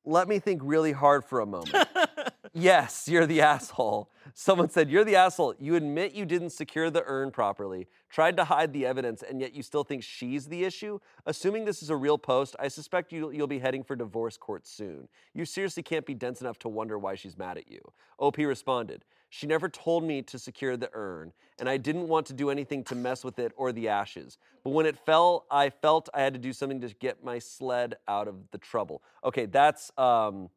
[0.06, 1.72] Let me think really hard for a moment.
[2.52, 4.12] Yes, you're the asshole.
[4.34, 5.56] Someone said, You're the asshole.
[5.60, 9.54] You admit you didn't secure the urn properly, tried to hide the evidence, and yet
[9.54, 11.00] you still think she's the issue?
[11.26, 14.68] Assuming this is a real post, I suspect you'll, you'll be heading for divorce court
[14.68, 15.08] soon.
[15.34, 17.80] You seriously can't be dense enough to wonder why she's mad at you.
[18.20, 22.34] OP responded, She never told me to secure the urn, and I didn't want to
[22.34, 24.38] do anything to mess with it or the ashes.
[24.66, 27.96] But when it fell, I felt I had to do something to get my sled
[28.08, 29.02] out of the trouble.
[29.24, 29.92] Okay, that's.
[29.98, 30.50] Um,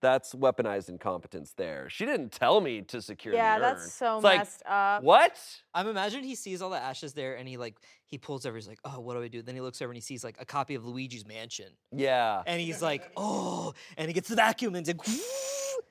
[0.00, 1.88] that's weaponized incompetence there.
[1.88, 3.70] She didn't tell me to secure Yeah, the urn.
[3.70, 5.02] Yeah, that's so It's like, messed up.
[5.02, 5.38] What?
[5.74, 8.56] I'm imagining he sees all the ashes there and he like he pulls over.
[8.56, 9.42] He's like, oh, what do I do?
[9.42, 12.42] Then he looks over and he sees like a copy of Luigi's Mansion, Yeah.
[12.46, 15.06] and he's like, oh, and he gets the vacuum and he's like,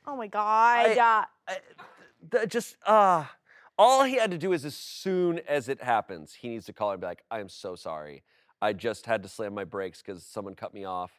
[0.08, 0.98] Oh my god.
[1.48, 1.58] I-
[2.32, 3.26] Th- just uh
[3.78, 6.89] all he had to do is as soon as it happens, he needs to call
[6.89, 8.24] her and be like, I am so sorry.
[8.62, 11.12] I just had to slam my brakes because someone cut me off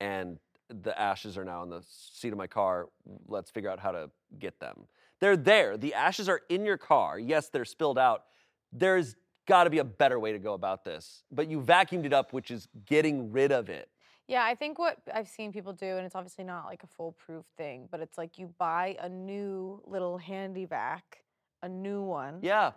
[0.00, 2.88] and the ashes are now in the seat of my car.
[3.28, 4.86] Let's figure out how to get them.
[5.20, 5.76] They're there.
[5.76, 7.18] The ashes are in your car.
[7.18, 8.24] Yes, they're spilled out.
[8.72, 11.22] There's got to be a better way to go about this.
[11.30, 13.88] But you vacuumed it up, which is getting rid of it.
[14.26, 17.44] Yeah, I think what I've seen people do, and it's obviously not like a foolproof
[17.58, 21.18] thing, but it's like you buy a new little handy vac,
[21.62, 22.72] a new one, Yeah.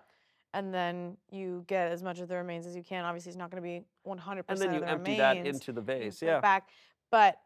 [0.54, 3.06] and then you get as much of the remains as you can.
[3.06, 5.82] Obviously, it's not going to be 100% And then you the empty that into the
[5.82, 6.22] vase.
[6.22, 6.42] Yeah.
[6.42, 6.68] back.
[7.12, 7.40] But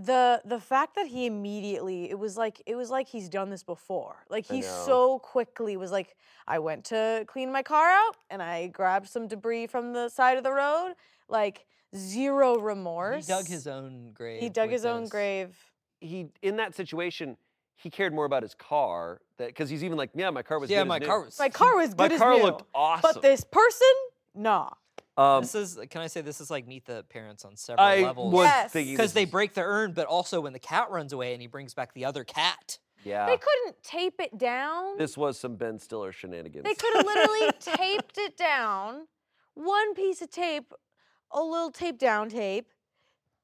[0.00, 3.64] the the fact that he immediately it was like it was like he's done this
[3.64, 4.24] before.
[4.30, 4.82] Like I he know.
[4.86, 9.26] so quickly was like, I went to clean my car out and I grabbed some
[9.26, 10.94] debris from the side of the road.
[11.28, 14.40] Like zero remorse he dug his own grave.
[14.40, 15.56] He dug with his own grave.
[16.00, 17.36] he in that situation
[17.74, 20.70] he cared more about his car that because he's even like yeah my car was
[20.70, 21.38] Yeah, good as my new." car was.
[21.40, 22.42] My car was my as car new.
[22.44, 23.88] looked awesome But this person,
[24.34, 24.70] nah.
[25.18, 25.78] Um, This is.
[25.90, 28.32] Can I say this is like meet the parents on several I levels?
[28.32, 28.72] was Yes.
[28.72, 31.32] thinking because this they is- break the urn, but also when the cat runs away
[31.32, 32.78] and he brings back the other cat.
[33.04, 34.96] yeah They couldn't tape it down.
[34.96, 39.06] this was some Ben Stiller shenanigans They could have literally taped it down.
[39.54, 40.72] One piece of tape,
[41.32, 42.72] a little tape down tape.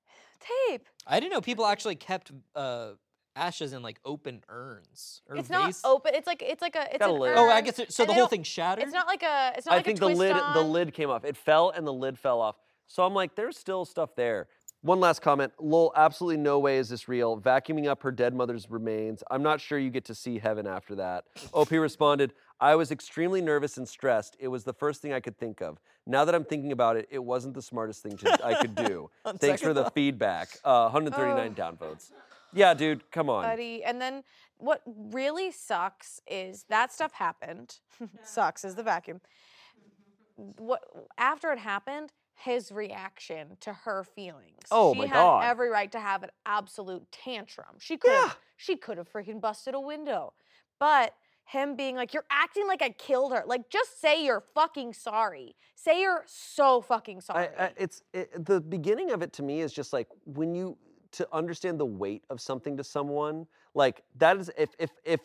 [0.68, 0.88] Tape.
[1.06, 2.92] I didn't know people actually kept uh,
[3.36, 6.12] ashes in like open urns or It's not open.
[6.14, 7.34] It's like it's like a it's got a an lid.
[7.36, 8.02] Oh, I guess it, so.
[8.02, 8.84] and The they whole don't- thing shattered.
[8.84, 10.70] It's not like a it's not I like think a the twist lid the on.
[10.70, 13.84] lid came off it fell and the lid fell off so I'm like there's still
[13.84, 14.48] stuff there
[14.82, 18.70] one last comment lol absolutely no way is this real vacuuming up her dead mother's
[18.70, 22.90] remains I'm not sure you get to see heaven after that OP responded I was
[22.90, 26.34] extremely nervous and stressed it was the first thing I could think of now that
[26.34, 29.72] I'm thinking about it it wasn't the smartest thing to, I could do thanks for
[29.72, 29.94] the thought.
[29.94, 32.10] feedback uh, 139 downvotes
[32.54, 33.82] yeah dude come on buddy.
[33.84, 34.22] And then
[34.58, 37.76] what really sucks is that stuff happened.
[38.24, 39.20] sucks is the vacuum.
[40.36, 40.82] What
[41.18, 44.64] after it happened, his reaction to her feelings.
[44.70, 45.44] Oh she my had God.
[45.44, 47.76] every right to have an absolute tantrum.
[47.78, 48.32] She could have Yeah.
[48.56, 50.32] she could have freaking busted a window.
[50.80, 51.14] But
[51.46, 53.44] him being like, you're acting like I killed her.
[53.46, 55.54] Like, just say you're fucking sorry.
[55.74, 57.48] Say you're so fucking sorry.
[57.58, 60.76] I, I, it's it, the beginning of it to me is just like when you
[61.14, 65.20] to understand the weight of something to someone like that is if if if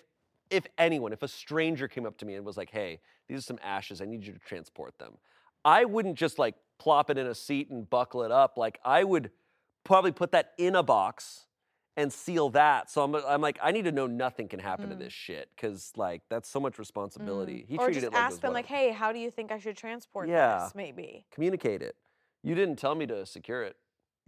[0.49, 3.41] if anyone if a stranger came up to me and was like hey these are
[3.43, 5.13] some ashes i need you to transport them
[5.65, 9.03] i wouldn't just like plop it in a seat and buckle it up like i
[9.03, 9.31] would
[9.83, 11.45] probably put that in a box
[11.97, 14.95] and seal that so i'm, I'm like i need to know nothing can happen to
[14.95, 14.99] Mm.
[14.99, 18.41] this shit because like that's so much responsibility he or treated just it like ask
[18.41, 20.63] them, like, hey, how do you think I should transport Yeah.
[20.63, 20.75] this?
[20.75, 21.25] Maybe.
[21.31, 21.95] communicate it
[22.43, 23.75] you didn't tell me to secure it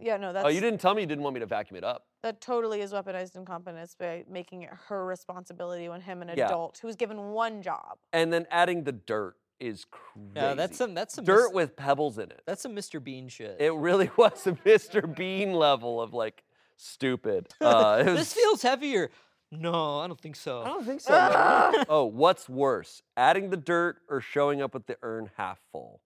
[0.02, 1.84] Yeah, no, that's oh, you didn't tell me you didn't want me to vacuum it
[1.84, 2.06] up.
[2.22, 6.46] that totally is weaponized incompetence by making it her responsibility when him, an Yeah.
[6.46, 7.98] adult who was given one job.
[8.12, 10.30] And then adding the dirt is crazy.
[10.36, 12.42] Yeah, that's some that's some dirt Mis- with pebbles in it.
[12.46, 13.02] that's some Mr.
[13.02, 13.56] Bean shit.
[13.60, 15.14] It really was a Mr.
[15.16, 16.42] Bean level of like
[16.76, 17.48] stupid.
[17.60, 19.10] Uh, it this feels heavier.
[19.54, 20.62] No, I don't think so.
[20.62, 21.84] I don't think so.
[21.88, 26.00] oh, what's worse, adding the dirt or showing up with the urn half full?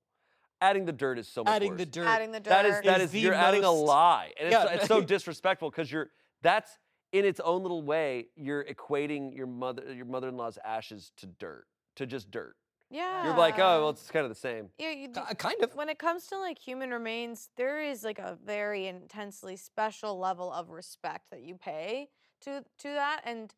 [0.69, 1.79] Adding the dirt is so much Adding worse.
[1.79, 2.07] the dirt.
[2.07, 2.51] Adding the dirt.
[2.51, 4.75] That is that is is you're adding a most- lie, and it's, Yeah.
[4.75, 6.11] it's so disrespectful because you're
[6.43, 6.79] that's
[7.13, 12.07] in its own little way you're equating your mother your mother-in-law's ashes to dirt to
[12.07, 12.57] just dirt.
[12.91, 13.25] yeah.
[13.25, 14.69] You're like, oh, well, it's kind of the same.
[14.79, 15.75] Yeah, you do, Ki- kind of.
[15.75, 20.53] when it comes to like human remains, there is like a very intensely special level
[20.53, 22.09] of respect that you pay
[22.43, 23.55] to to that, and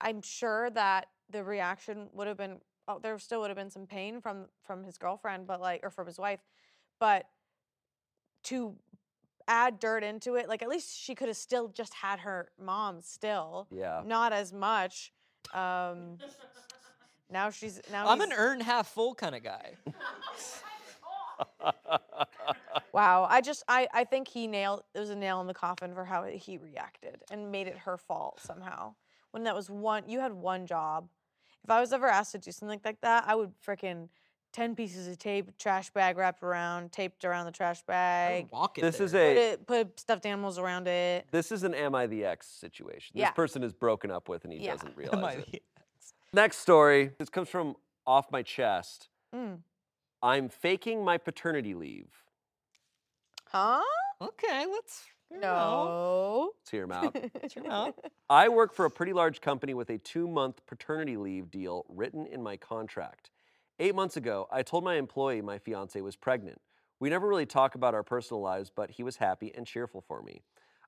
[0.00, 3.86] I'm sure that the reaction would have been oh, there still would have been some
[3.86, 6.40] pain from from his girlfriend, but like or from his wife,
[6.98, 7.26] but
[8.44, 8.74] to
[9.48, 13.00] add dirt into it, like at least she could have still just had her mom
[13.02, 14.02] still, Yeah.
[14.04, 15.12] not as much.
[15.52, 16.18] Um,
[17.30, 19.74] now she's now I'm an urn half full kind of guy.
[22.92, 25.94] Wow, I just I I think he nailed it was a nail in the coffin
[25.94, 28.94] for how he reacted and made it her fault somehow.
[29.32, 31.08] When that was one you had one job.
[31.64, 34.08] If I was ever asked to do something like that, I would frickin'
[34.52, 38.42] 10 pieces of tape, trash bag wrapped around, taped around the trash I bag.
[38.44, 39.34] would walk it This is there.
[39.34, 41.26] Put, a it, put stuffed animals around it.
[41.30, 43.12] this is an am I the X situation.
[43.14, 43.30] This Yeah.
[43.30, 44.72] person is broken up with and he Yeah.
[44.72, 45.50] doesn't Am realize I it.
[45.52, 45.62] the-
[46.34, 47.12] Next story.
[47.18, 49.08] This comes from off my chest.
[49.34, 49.60] Mm.
[50.22, 52.10] I'm faking my paternity leave.
[53.46, 53.82] Huh?
[54.20, 55.04] Okay, let's.
[55.34, 56.50] You know, No.
[56.60, 57.14] Let's hear him out.
[57.42, 57.98] let's out.
[58.30, 62.26] I work for a pretty large company with a two month paternity leave deal written
[62.26, 63.30] in my contract.
[63.78, 66.60] Eight months ago, I told my employee my fiance was pregnant.
[67.00, 70.22] We never really talk about our personal lives, but he was happy and cheerful for
[70.22, 70.42] me.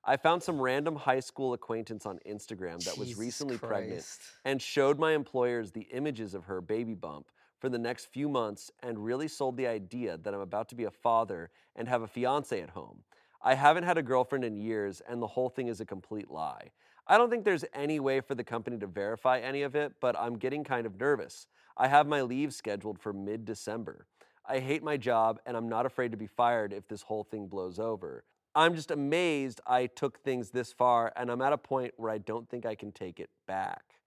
[0.05, 4.05] I found some random high school acquaintance on Instagram that was Jesus recently pregnant
[4.45, 7.27] and showed my employers the images of her baby bump
[7.59, 10.85] for the next few months and really sold the idea that I'm about to be
[10.85, 12.99] a father and have a fiance at home.
[13.47, 16.71] I haven't had a girlfriend in years, and the whole thing is a complete lie.
[17.07, 20.19] I don't think there's any way for the company to verify any of it, but
[20.19, 21.47] I'm getting kind of nervous.
[21.77, 24.05] I have my leave scheduled for mid December.
[24.45, 27.47] I hate my job, and I'm not afraid to be fired if this whole thing
[27.47, 28.25] blows over.
[28.53, 32.17] I'm just amazed I took things this far, and I'm at a point where I
[32.17, 34.01] don't think I can take it back.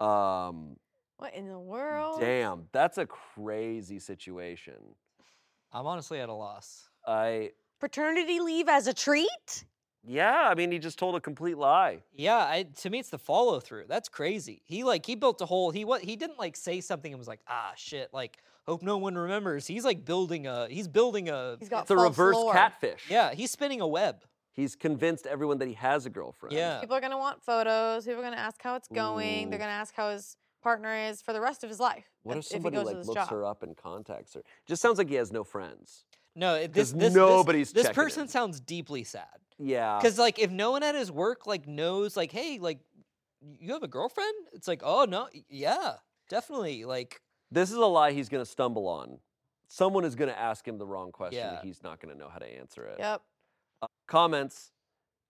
[0.00, 0.78] Um,
[1.18, 2.18] What in the world?
[2.18, 4.96] damn, that's a crazy situation.
[5.72, 6.88] I'm honestly at a loss.
[7.06, 9.64] I, Paternity leave as a treat?
[10.04, 12.02] yeah, I mean, he just told a complete lie.
[12.14, 13.84] Yeah, I, to me it's the follow through.
[13.88, 14.62] That's crazy.
[14.64, 15.70] He like he built a whole.
[15.70, 18.96] He what he didn't like say something and was like ah shit like hope no
[18.98, 19.66] one remembers.
[19.66, 20.66] He's like building a.
[20.68, 21.56] He's building a.
[21.58, 22.52] He's got It's a false reverse lore.
[22.52, 23.04] catfish.
[23.10, 24.22] Yeah, he's spinning a web.
[24.52, 26.56] He's convinced everyone that he has a girlfriend.
[26.56, 26.80] Yeah.
[26.80, 28.04] People are gonna want photos.
[28.06, 29.50] People are gonna ask how it's going.
[29.50, 32.06] They're gonna ask how his partner is for the rest of his life.
[32.22, 33.28] What if, if if he somebody goes like looks job.
[33.30, 34.42] her up and contacts her?
[34.66, 36.04] Just sounds like he has no friends.
[36.34, 38.28] No, 'Cause this this nobody's this, this person in.
[38.28, 39.26] sounds deeply sad.
[39.58, 39.98] Yeah.
[39.98, 42.80] Because like if no one at his work like knows like hey like
[43.58, 45.94] you have a girlfriend, it's like oh no yeah
[46.28, 49.18] definitely like This is a lie he's going to stumble on.
[49.68, 51.58] Someone is going to ask him the wrong question Yeah.
[51.58, 52.96] and he's not going to know how to answer it.
[52.98, 53.22] Yep.
[53.82, 54.72] Uh, comments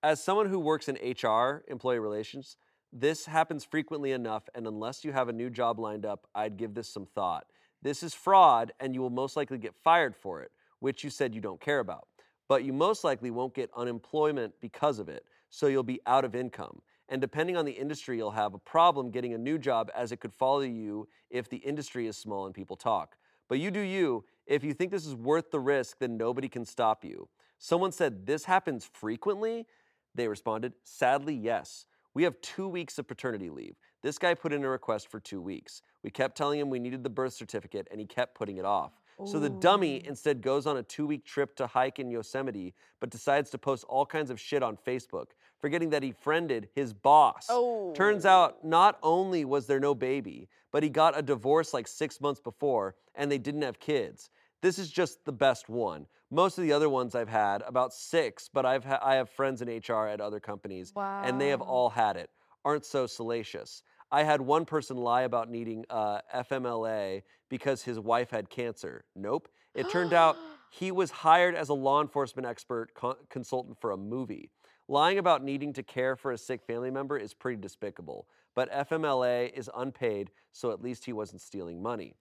[0.03, 2.57] As someone who works in HR, employee relations,
[2.93, 6.73] this happens frequently enough, and unless you have a new job lined up, I'd give
[6.75, 7.47] this some thought.
[7.83, 11.35] This is fraud, and you will most likely get fired for it, which you said
[11.35, 12.09] you don't care about.
[12.49, 16.35] But you most likely won't get unemployment because of it, so you'll be out of
[16.35, 16.81] income.
[17.09, 20.19] And depending on the industry, you'll have a problem getting a new job as it
[20.19, 23.17] could follow you if the industry is small and people talk.
[23.49, 24.25] But you do you.
[24.47, 27.29] If you think this is worth the risk, then nobody can stop you.
[27.59, 29.67] Someone said, This happens frequently?
[30.15, 31.87] They responded, Sadly, yes.
[32.15, 33.77] We have two weeks of paternity leave.
[34.03, 35.83] This guy put in a request for two weeks.
[36.03, 38.93] We kept telling him we needed the birth certificate, and he kept putting it off.
[39.25, 43.11] So the dummy instead goes on a two week trip to hike in Yosemite, but
[43.11, 45.27] decides to post all kinds of shit on Facebook,
[45.61, 47.47] forgetting that he friended his boss.
[47.51, 47.93] Oh.
[47.95, 52.21] Turns out not only was there no baby, but he got a divorce like six
[52.21, 54.31] months before, and they didn't have kids.
[54.61, 56.07] This is just the best one.
[56.31, 59.63] Most of the other ones I've had, about six, but I've ha- I have friends
[59.63, 60.93] in HR at other companies,
[61.25, 62.31] and they have all had it.
[62.65, 63.83] Aren't so salacious.
[64.11, 69.05] I had one person lie about needing uh, FMLA because his wife had cancer.
[69.15, 69.49] Nope.
[69.75, 70.37] It turned out
[70.71, 74.51] he was hired as a law enforcement expert co- consultant for a movie.
[74.89, 79.53] Lying about needing to care for a sick family member is pretty despicable, but FMLA
[79.53, 82.15] is unpaid, so at least he wasn't stealing money.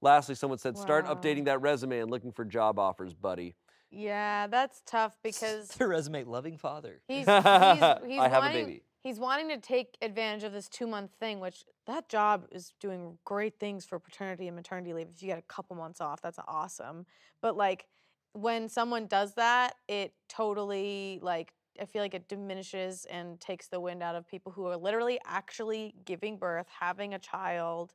[0.00, 1.14] Lastly, someone said, start Wow.
[1.14, 3.56] updating that resume and looking for job offers, buddy.
[3.90, 7.00] Yeah, that's tough because the resume loving father.
[7.08, 8.82] he's he's, he's I have a wanting, baby.
[9.04, 13.18] He's wanting to take advantage of this two month thing, which that job is doing
[13.24, 15.08] great things for paternity and maternity leave.
[15.14, 17.06] If you get a couple months off, that's awesome.
[17.40, 17.86] But like
[18.32, 23.80] when someone does that, it totally like I feel like it diminishes and takes the
[23.80, 27.94] wind out of people who are literally actually giving birth, having a child,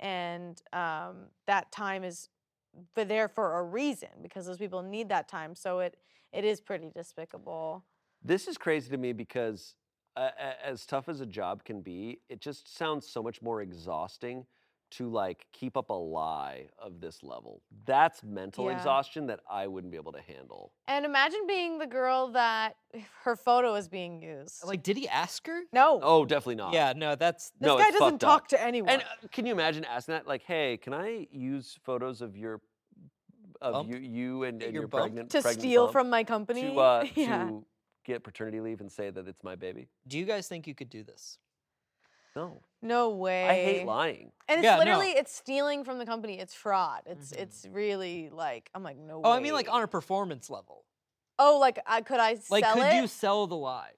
[0.00, 2.30] and um, that time is
[2.94, 5.54] there for a reason because those people need that time.
[5.54, 5.96] So it
[6.32, 7.84] it is pretty despicable.
[8.22, 9.74] This is crazy to me because,
[10.18, 14.46] uh, as tough as a job can be, it just sounds so much more exhausting
[14.90, 17.62] to like keep up a lie of this level.
[17.84, 18.76] That's mental Yeah.
[18.76, 20.72] exhaustion that I wouldn't be able to handle.
[20.86, 22.76] And imagine being the girl that
[23.24, 24.64] her photo is being used.
[24.64, 25.62] Like, did he ask her?
[25.72, 26.72] no, Oh, definitely not.
[26.72, 28.48] Yeah, no, that's this no, guy doesn't talk up.
[28.48, 28.88] to anyone.
[28.90, 30.26] And uh, can you imagine asking that?
[30.26, 32.60] Like, hey, can I use photos of your
[33.60, 33.88] of Bump?
[33.90, 36.62] you you and, and Your your pregnant to pregnant steal bump from my company.
[36.62, 37.44] to uh, yeah.
[37.50, 37.64] to
[38.08, 39.88] get paternity leave and say that it's my baby?
[40.06, 41.38] Do you guys think you could do this?
[42.34, 43.46] No, No way.
[43.48, 44.32] I hate lying.
[44.48, 44.78] And it's Yeah, no.
[44.78, 46.38] literally it's stealing from the company.
[46.38, 47.02] It's fraud.
[47.06, 47.40] It's Mm-hmm.
[47.40, 47.42] Mhm.
[47.42, 49.20] it's really like I'm like no.
[49.24, 50.84] Oh, I mean, like on a performance level.
[51.38, 52.94] Oh, like I could I Like, sell could it?
[52.94, 53.92] you sell the lie?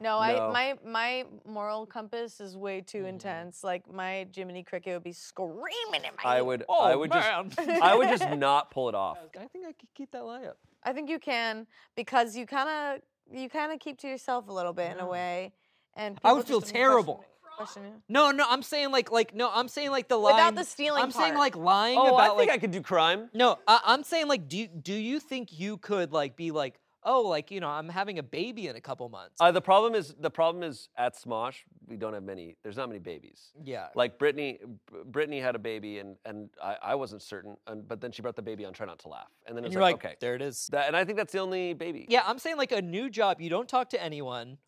[0.00, 0.22] No, No.
[0.22, 3.08] I my my moral compass is way too Mhm.
[3.10, 3.62] intense.
[3.64, 7.28] Like my Jiminy Cricket would be screaming in my I would Oh, I would just
[7.82, 9.18] I would just not pull it off.
[9.38, 10.58] I think I could keep that lie up.
[10.82, 14.52] I think you can because you kind of you kind of keep to yourself a
[14.52, 15.52] little bit in a way,
[15.94, 17.24] and I would feel just question- terrible.
[17.56, 18.02] Question.
[18.06, 20.34] No, no, I'm saying like, like, no, I'm saying like the line.
[20.34, 21.38] Without the stealing I'm saying part.
[21.40, 22.50] like lying Oh, about I think like.
[22.50, 23.30] I could do crime.
[23.32, 26.78] No, I, I'm saying like, do you- do you think you could like be like,
[27.06, 29.36] oh, like you know, I'm having a baby in a couple months.
[29.40, 31.54] Uh, the problem is the problem is at Smosh
[31.88, 32.56] we don't have many.
[32.62, 33.52] There's not many babies.
[33.64, 33.86] yeah.
[33.94, 34.58] Like Brittany,
[35.06, 38.36] Brittany had a baby and and I, I wasn't certain, and, but then she brought
[38.36, 40.04] the baby on Try Not to Laugh, and then it And was you're like, like,
[40.04, 40.66] okay, there it is.
[40.72, 42.04] that, and I think that's the only baby.
[42.08, 43.40] Yeah, I'm saying like a new job.
[43.40, 44.58] You don't talk to anyone.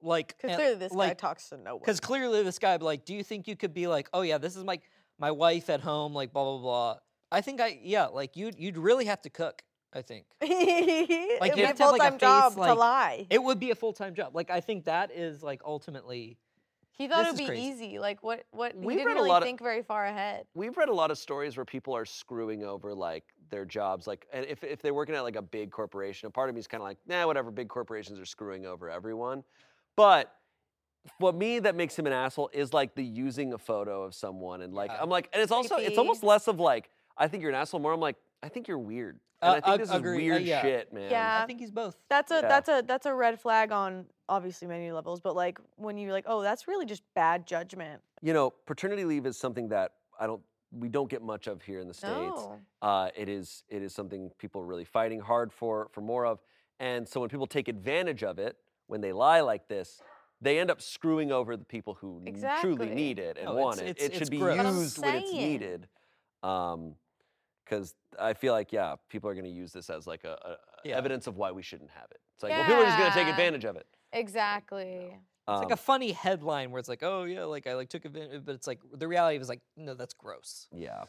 [0.00, 1.80] Like, Because and- clearly this guy like, talks to no one.
[1.80, 4.56] Because clearly this guy, like, do you think you could be like, oh yeah, this
[4.56, 4.78] is my
[5.18, 6.96] my wife at home, like blah blah blah.
[7.32, 9.62] I think I yeah, like you'd you'd really have to cook.
[9.92, 12.64] I think like Like, it you a have to have, like, a full-time job face,
[12.66, 13.26] to lie.
[13.30, 14.34] it would be a full time job.
[14.34, 16.38] Like I think that is like ultimately.
[16.92, 17.62] He thought it would be crazy.
[17.86, 17.98] easy.
[18.00, 18.44] Like what?
[18.50, 18.74] What?
[18.76, 20.44] We've he didn't read a really lot of- think very far ahead.
[20.54, 24.26] We've read a lot of stories where people are screwing over like their jobs, like
[24.32, 26.66] and if if they're working at like a big corporation, a part of me is
[26.66, 27.50] kind of like, nah, whatever.
[27.50, 29.42] Big corporations are screwing over everyone,
[29.96, 30.34] but.
[31.18, 34.60] What me that makes him an asshole is like the using a photo of someone
[34.60, 34.98] and like Yeah.
[35.00, 37.80] I'm like and it's also it's almost less of like I think you're an asshole
[37.80, 40.34] more I'm like I think you're weird and Uh, I think ag- this agree, uh,
[40.34, 40.62] is weird yeah.
[40.62, 41.40] shit man Yeah.
[41.42, 41.96] I think he's both.
[42.08, 42.40] That's a Yeah.
[42.48, 46.24] that's a that's a red flag on obviously many levels, but like when you're like,
[46.26, 48.02] oh, that's really just bad judgment.
[48.22, 51.80] you know paternity leave is something that I don't we don't get much of here
[51.80, 52.60] in the states No.
[52.82, 56.40] Uh, it is it is something people are really fighting hard for for more of.
[56.80, 60.00] And so when people take advantage of it, when they lie like this,
[60.40, 63.80] they end up screwing over the people who n- truly need it and No, want
[63.80, 63.96] it's- it.
[64.04, 64.56] it's- it should be gross.
[64.64, 65.88] Used when it's needed.
[66.44, 66.94] Um,
[67.68, 70.50] because I feel like yeah, people are going to use this as like a, a-
[70.52, 70.96] a Yeah.
[70.96, 72.20] evidence of why we shouldn't have it.
[72.34, 73.86] It's like well, people are just going to take advantage of it.
[74.12, 75.10] Exactly.
[75.12, 78.04] It's like Um, a funny headline where it's like, oh yeah, like I like took
[78.04, 80.68] advantage, but it's like the reality is like, no, that's gross.
[80.72, 81.04] yeah,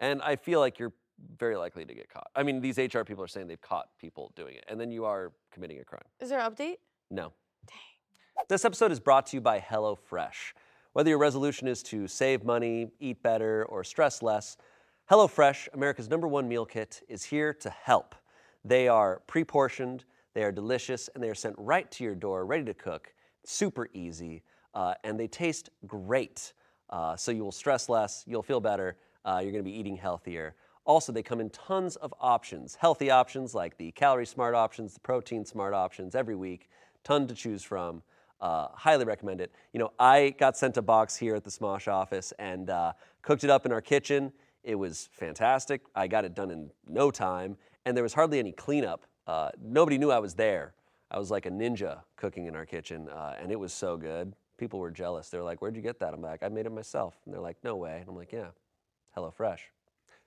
[0.00, 0.92] and I feel like you're
[1.38, 2.28] very likely to get caught.
[2.34, 5.04] I mean, these HR people are saying they've caught people doing it, and then you
[5.04, 6.02] are committing a crime.
[6.20, 6.76] Is there an update?
[7.10, 7.32] No.
[7.66, 8.46] Dang.
[8.48, 10.54] This episode is brought to you by HelloFresh.
[10.94, 14.56] Whether your resolution is to save money, eat better, or stress less,
[15.10, 18.14] HelloFresh, America's number one meal kit, is here to help.
[18.64, 20.04] They are pre portioned,
[20.34, 23.12] they are delicious, and they are sent right to your door, ready to cook.
[23.44, 26.52] Super easy, uh, and they taste great.
[26.90, 30.54] Uh, so you will stress less, you'll feel better, uh, you're gonna be eating healthier.
[30.84, 35.00] Also, they come in tons of options healthy options like the calorie smart options, the
[35.00, 36.68] protein smart options every week,
[37.02, 38.00] ton to choose from.
[38.40, 39.52] Uh, highly recommend it.
[39.72, 42.92] You know, I got sent a box here at the Smosh office and uh,
[43.22, 44.32] cooked it up in our kitchen.
[44.62, 45.82] It was fantastic.
[45.94, 49.06] I got it done in no time, and there was hardly any cleanup.
[49.26, 50.74] Uh, nobody knew I was there.
[51.10, 54.34] I was like a ninja cooking in our kitchen, uh, and it was so good.
[54.58, 55.28] People were jealous.
[55.28, 57.56] They're like, "Where'd you get that?" I'm like, "I made it myself." And they're like,
[57.64, 58.50] "No way." And I'm like, "Yeah,
[59.16, 59.60] HelloFresh."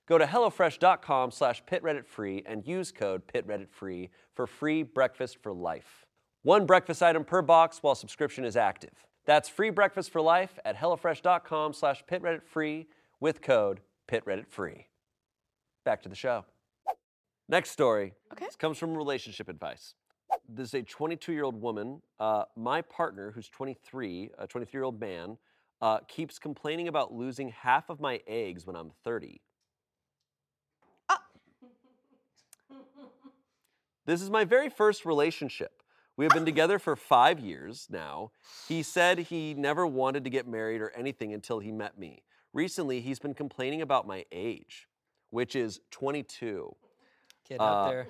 [0.05, 6.05] Go to HelloFresh.com slash PitRedditFree and use code PitRedditFree for free breakfast for life.
[6.41, 9.05] One breakfast item per box while subscription is active.
[9.25, 12.87] That's free breakfast for life at HelloFresh.com slash PitRedditFree
[13.21, 13.79] with code
[14.13, 14.85] PitRedditFree.
[15.85, 16.45] Back to the show.
[17.49, 18.45] Next story Okay.
[18.45, 19.95] This comes from relationship advice.
[20.47, 22.01] This is a 22 year old woman.
[22.19, 25.37] Uh, my partner, who's 23, a 23 year old man,
[25.81, 29.41] uh, keeps complaining about losing half of my eggs when I'm 30.
[34.05, 35.81] This is my very first relationship.
[36.17, 38.31] We have been together for five years now.
[38.67, 42.23] He said he never wanted to get married or anything until he met me.
[42.53, 44.87] Recently, he's been complaining about my age,
[45.31, 46.75] which is 22.
[47.49, 48.07] Get out Uh, there.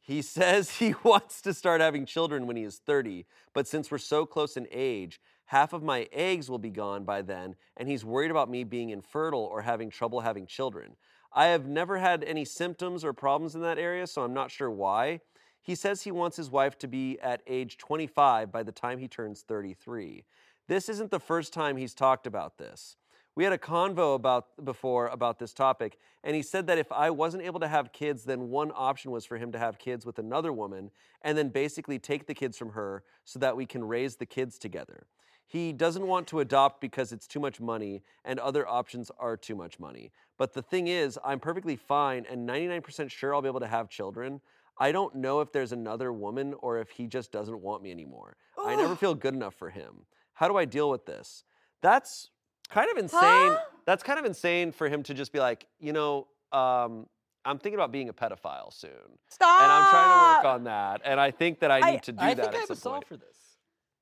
[0.00, 3.98] He says he wants to start having children when he is 30, but since we're
[3.98, 8.04] so close in age, half of my eggs will be gone by then, and he's
[8.04, 10.96] worried about me being infertile or having trouble having children.
[11.32, 14.70] I have never had any symptoms or problems in that area, so I'm not sure
[14.70, 15.20] why.
[15.62, 19.06] He says he wants his wife to be at age 25 by the time he
[19.08, 20.24] turns 33.
[20.66, 22.96] This isn't the first time he's talked about this.
[23.36, 27.10] We had a convo about before about this topic, and he said that if I
[27.10, 30.18] wasn't able to have kids, then one option was for him to have kids with
[30.18, 30.90] another woman
[31.22, 34.58] and then basically take the kids from her so that we can raise the kids
[34.58, 35.06] together.
[35.46, 39.56] He doesn't want to adopt because it's too much money and other options are too
[39.56, 40.12] much money.
[40.38, 43.88] But the thing is, I'm perfectly fine and 99% sure I'll be able to have
[43.88, 44.40] children.
[44.78, 48.36] I don't know if there's another woman or if he just doesn't want me anymore.
[48.64, 50.06] I never feel good enough for him.
[50.34, 51.42] How do I deal with this?
[51.82, 52.30] That's
[52.70, 53.20] kind of insane.
[53.20, 53.58] Huh?
[53.86, 57.06] That's kind of insane for him to just be like, you know, um,
[57.44, 58.90] I'm thinking about being a pedophile soon,
[59.30, 59.62] Stop.
[59.62, 61.00] and I'm trying to work on that.
[61.04, 62.76] And I think that I I- need to do I that think I have a
[62.76, 63.36] some solve for this.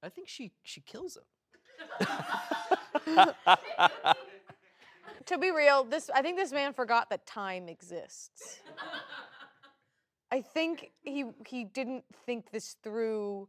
[0.03, 2.07] I think she she kills him.
[5.27, 8.61] To be real, this I think this man forgot that time exists.
[10.33, 13.49] I think he he didn't think this through.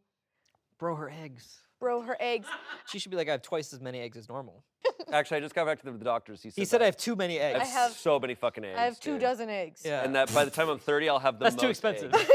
[0.78, 1.62] Bro, her eggs.
[1.80, 2.48] Bro, her eggs.
[2.88, 4.64] She should be like, I have twice as many eggs as normal.
[5.14, 6.44] Actually, I just got back to the doctors.
[6.44, 7.60] He said, He said that I have too many eggs.
[7.60, 8.78] I I have- so many fucking eggs.
[8.78, 9.22] I have two dude.
[9.22, 9.82] dozen eggs.
[9.86, 10.04] Yeah.
[10.04, 12.14] And that by the time I'm 30, I'll have the That's too most expensive.
[12.14, 12.30] eggs.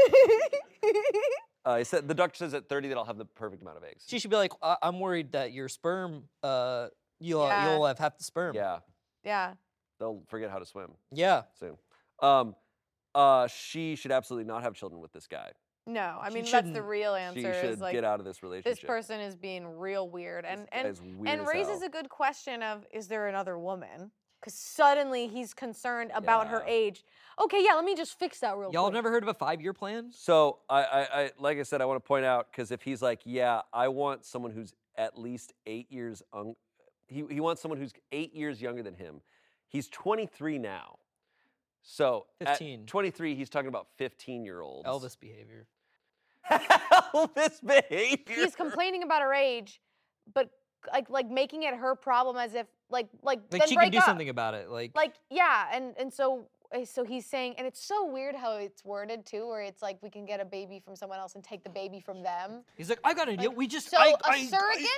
[1.63, 3.83] Uh, he said the doctor says at 30 that I'll have the perfect amount of
[3.83, 4.03] eggs.
[4.05, 6.89] She should be like, I- I'm worried that your sperm, uh,
[7.19, 7.73] you'll Yeah.
[7.73, 8.53] you'll have half the sperm.
[8.55, 8.79] yeah,
[9.23, 9.53] yeah.
[9.99, 11.41] they'll forget how to swim Yeah.
[11.59, 11.75] soon.
[12.21, 12.55] Um,
[13.15, 15.53] uh, she should absolutely not have children with this guy.
[15.87, 17.53] No, I mean that's the shouldn't- real She answer.
[17.61, 18.79] should Is like get out of this relationship.
[18.81, 21.83] this person is being real weird, and and guy's weird and raises hell.
[21.87, 24.11] a good question of is there another woman?
[24.41, 27.03] Because suddenly he's concerned about her age.
[27.41, 28.73] Okay, yeah, let me just fix that real quick.
[28.73, 28.93] Y'all quick.
[28.93, 30.09] never heard of a five year plan?
[30.11, 33.01] So I, I, I, like I said, I want to point out because if he's
[33.01, 36.55] like, yeah, I want someone who's at least eight years, un-
[37.07, 39.21] he he wants someone who's eight years younger than him.
[39.67, 40.99] He's 23 now.
[41.81, 42.85] So at 15.
[42.87, 44.87] 23, he's talking about 15 year olds.
[44.87, 45.67] Elvis behavior.
[47.13, 48.35] Elvis behavior.
[48.35, 49.81] he's complaining about her age,
[50.33, 50.49] but
[50.93, 53.91] like like making it her problem as if like like Like then she break can
[53.93, 54.05] do up.
[54.05, 54.69] something about it.
[54.69, 58.53] Like, Like yeah, and and so uh, so he's saying, and it's so weird how
[58.57, 61.43] it's worded too, where it's like we can get a baby from someone else and
[61.43, 62.63] take the baby from them.
[62.75, 63.49] he's like, I got an idea.
[63.51, 64.89] We just So I, a I- I-" surrogate?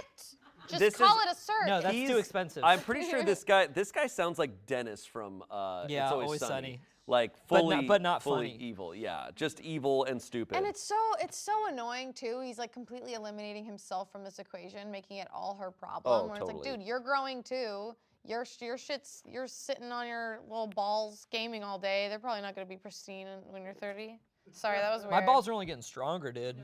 [0.68, 1.68] Just This call is- it a surrogate.
[1.68, 2.64] No, that's He's- too expensive.
[2.64, 6.26] I'm pretty sure this guy this guy sounds like Dennis from uh Yeah, It's Always,
[6.26, 6.52] Always Sunny.
[6.52, 6.80] Sunny.
[7.10, 8.64] Like But fully not- but not fully funny.
[8.64, 8.94] evil.
[8.94, 10.58] Yeah, just evil and stupid.
[10.58, 12.42] And it's so it's so annoying too.
[12.44, 16.22] He's like completely eliminating himself from this equation, making it all her problem.
[16.24, 17.96] Oh, where it's like, dude, you're growing too.
[18.26, 22.10] Your your shit's you're sitting on your little balls gaming all day.
[22.10, 24.20] They're probably not gonna be pristine when you're 30.
[24.52, 25.12] Sorry, that was weird.
[25.12, 26.58] My balls are only getting stronger, dude.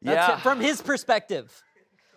[0.00, 0.34] yeah.
[0.38, 1.62] It, from his perspective.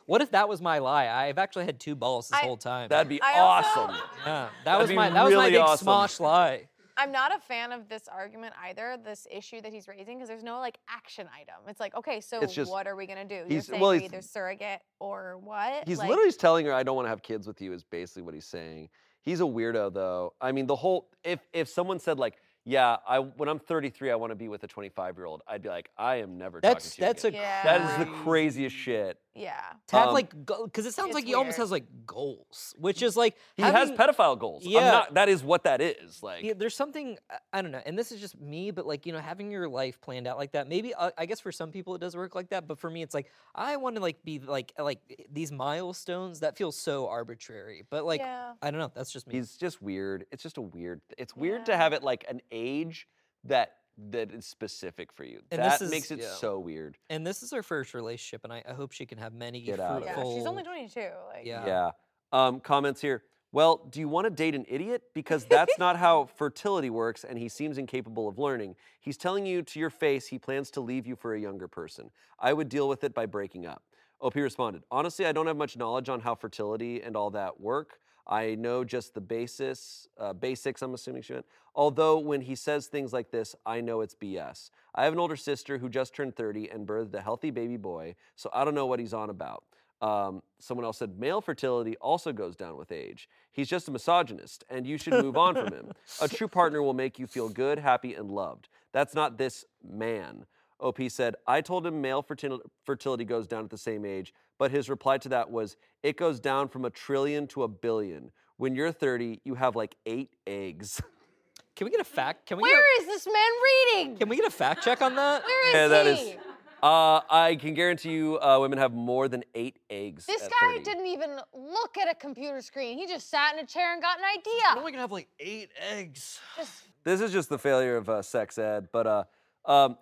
[0.05, 1.07] What if that was my lie?
[1.07, 2.89] I've actually had two balls this I- whole time.
[2.89, 3.95] That'd be I also- awesome.
[4.25, 5.87] yeah, that that'd was my that was my big awesome.
[5.87, 6.67] smosh lie.
[6.97, 10.43] I'm not a fan of this argument either, this issue that he's raising, because there's
[10.43, 11.55] no like action item.
[11.67, 13.35] It's like, okay, so It's just- what are we gonna do?
[13.35, 15.87] You're he's- saying well, we're he's- either surrogate or what?
[15.87, 17.83] He's Like, literally just telling her, "I don't want to have kids with you." Is
[17.83, 18.89] basically what he's saying.
[19.21, 20.33] He's a weirdo, though.
[20.41, 24.15] I mean, the whole if if someone said like, "Yeah, I when I'm 33, I
[24.15, 26.95] want to be with a 25 year old," I'd be like, "I am never That's
[26.95, 27.63] talking to you." that's a again." Yeah.
[27.79, 29.19] that is the craziest shit.
[29.35, 29.61] Yeah.
[29.87, 33.17] to have Um, like because it sounds like he almost has like goals, which is
[33.17, 34.65] like He has pedophile goals.
[34.65, 34.91] I'm Yeah.
[34.91, 36.21] not, that is what that is.
[36.21, 39.05] Like, Yeah, there's something I- I don't know, and this is just me, but like
[39.05, 40.67] you know, having your life planned out like that.
[40.67, 43.01] Maybe uh, I guess for some people it does work like that, but for me,
[43.01, 47.07] it's like I want to like be like like eh, these milestones that feels so
[47.07, 47.83] arbitrary.
[47.89, 48.53] But like yeah.
[48.61, 49.35] I don't know, that's just me.
[49.35, 50.25] he's just weird.
[50.31, 51.01] It's just a weird.
[51.17, 53.07] It's weird to have it like an age
[53.45, 53.73] that
[54.09, 55.41] that is specific for you.
[55.51, 56.33] And that this makes it yeah.
[56.33, 56.97] so weird.
[57.09, 59.79] and this is her first relationship, and I, I hope she can have many Get
[59.79, 60.13] out of it.
[60.13, 60.31] fruitful.
[60.31, 60.99] Yeah, she's only 22.
[60.99, 61.65] Like, Yeah.
[61.65, 61.91] Yeah.
[62.31, 63.23] Um, comments here.
[63.51, 65.03] Well, do you want to date an idiot?
[65.13, 68.75] Because that's not how fertility works, and he seems incapable of learning.
[68.99, 72.09] He's telling you to your face he plans to leave you for a younger person.
[72.39, 73.83] I would deal with it by breaking up.
[74.19, 77.99] OP responded, Honestly, I don't have much knowledge on how fertility and all that work.
[78.25, 81.45] I know just the basis, uh, basics, I'm assuming she meant.
[81.75, 84.69] Although when he says things like this, I know it's BS.
[84.95, 88.15] I have an older sister who just turned 30 and birthed a healthy baby boy,
[88.35, 89.63] so I don't know what he's on about.
[90.01, 93.29] Um, someone else said male fertility also goes down with age.
[93.51, 95.91] He's just a misogynist, and you should move on from him.
[96.21, 98.67] A true partner will make you feel good, happy, and loved.
[98.91, 100.45] That's not this man.
[100.79, 104.71] OP said, I told him male fertil- fertility goes down at the same age, but
[104.71, 108.31] his reply to that was, it goes down from a trillion to a billion.
[108.57, 111.01] When you're 30, you have like eight eggs.
[111.75, 112.45] Can we get a fact?
[112.45, 114.17] Can we Where get is this man reading?
[114.17, 115.43] can we get a fact check on that?
[115.43, 116.11] Where is Yeah, that he?
[116.31, 116.37] is-
[116.83, 120.25] Uh, I can guarantee you, uh, women have more than eight eggs.
[120.27, 120.83] This at guy 30.
[120.83, 122.97] didn't even look at a computer screen.
[122.99, 124.79] He just sat in a chair and got an I'm idea.
[124.79, 126.39] only gonna have like eight eggs.
[126.57, 129.23] Just This is just the failure of uh, sex ed, but uh,
[129.65, 129.97] um,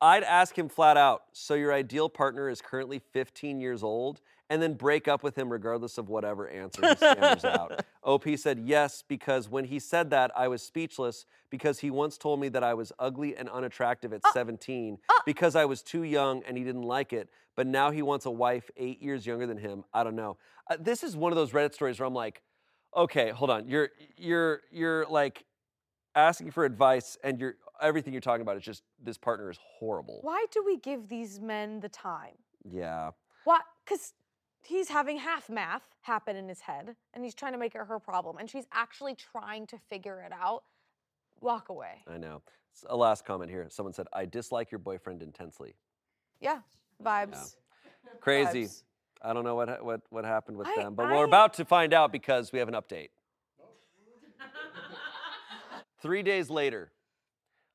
[0.00, 1.24] I'd ask him flat out.
[1.32, 4.20] So your ideal partner is currently 15 years old,
[4.50, 7.84] and then break up with him regardless of whatever answer he stammers out.
[8.02, 12.40] OP said yes because when he said that, I was speechless because he once told
[12.40, 16.56] me that I was ugly and unattractive at 17 because I was too young and
[16.56, 17.28] he didn't like it.
[17.56, 19.84] But now he wants a wife eight years younger than him.
[19.92, 20.38] I don't know.
[20.70, 22.40] Uh, this is one of those Reddit stories where I'm like,
[22.96, 23.68] okay, hold on.
[23.68, 25.44] You're you're you're like
[26.14, 30.20] asking for advice and you're everything you're talking about is just this partner is horrible.
[30.22, 32.34] Why do we give these men the time?
[32.70, 33.10] Yeah.
[33.44, 33.60] Why?
[33.84, 34.14] Because
[34.62, 37.98] he's having half math happen in his head and he's trying to make it her
[37.98, 40.64] problem and she's actually trying to figure it out.
[41.40, 42.02] Walk away.
[42.06, 42.42] I know.
[42.88, 43.66] A last comment here.
[43.70, 45.74] Someone said, I dislike your boyfriend intensely.
[46.40, 46.58] Yeah.
[47.02, 47.56] Vibes.
[48.20, 48.64] Crazy.
[48.64, 48.82] Vibes.
[49.20, 51.64] I don't know what what what happened with I- them, but I- we're about to
[51.64, 53.08] find out because we have an update.
[56.00, 56.92] Three days later.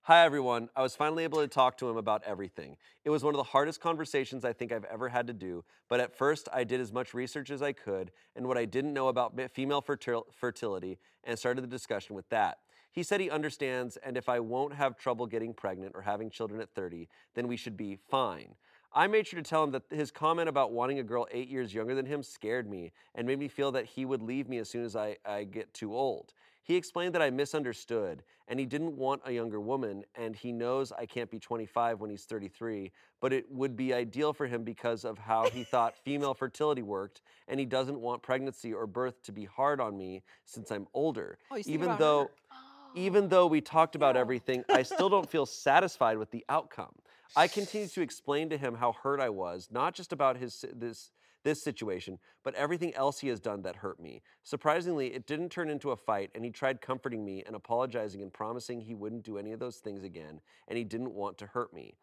[0.07, 0.67] Hi everyone.
[0.75, 2.75] I was finally able to talk to him about everything.
[3.05, 6.01] It was one of the hardest conversations I think I've ever had to do, but
[6.01, 9.07] at first I did as much research as I could and what I didn't know
[9.07, 12.57] about female fertil- fertility and started the discussion with that.
[12.91, 16.59] He said he understands and if I won't have trouble getting pregnant or having children
[16.59, 18.55] at 30, then we should be fine.
[18.91, 21.73] I made sure to tell him that his comment about wanting a girl eight years
[21.73, 24.69] younger than him scared me and made me feel that he would leave me as
[24.69, 26.33] soon as I, I get too old.
[26.63, 30.91] He explained that I misunderstood and he didn't want a younger woman, and he knows
[30.91, 32.91] I can't be 25 when he's 33,
[33.21, 37.21] but it would be ideal for him because of how he thought female fertility worked,
[37.47, 41.37] and he doesn't want pregnancy or birth to be hard on me since I'm older.
[41.51, 42.31] Oh, even though
[42.95, 46.93] even though we talked about everything, I still don't feel satisfied with the outcome.
[47.35, 51.11] I continue to explain to him how hurt I was, not just about his this
[51.43, 54.21] this situation, but everything else he has done that hurt me.
[54.43, 58.33] Surprisingly, it didn't turn into a fight, and he tried comforting me and apologizing and
[58.33, 61.73] promising he wouldn't do any of those things again, and he didn't want to hurt
[61.73, 61.95] me.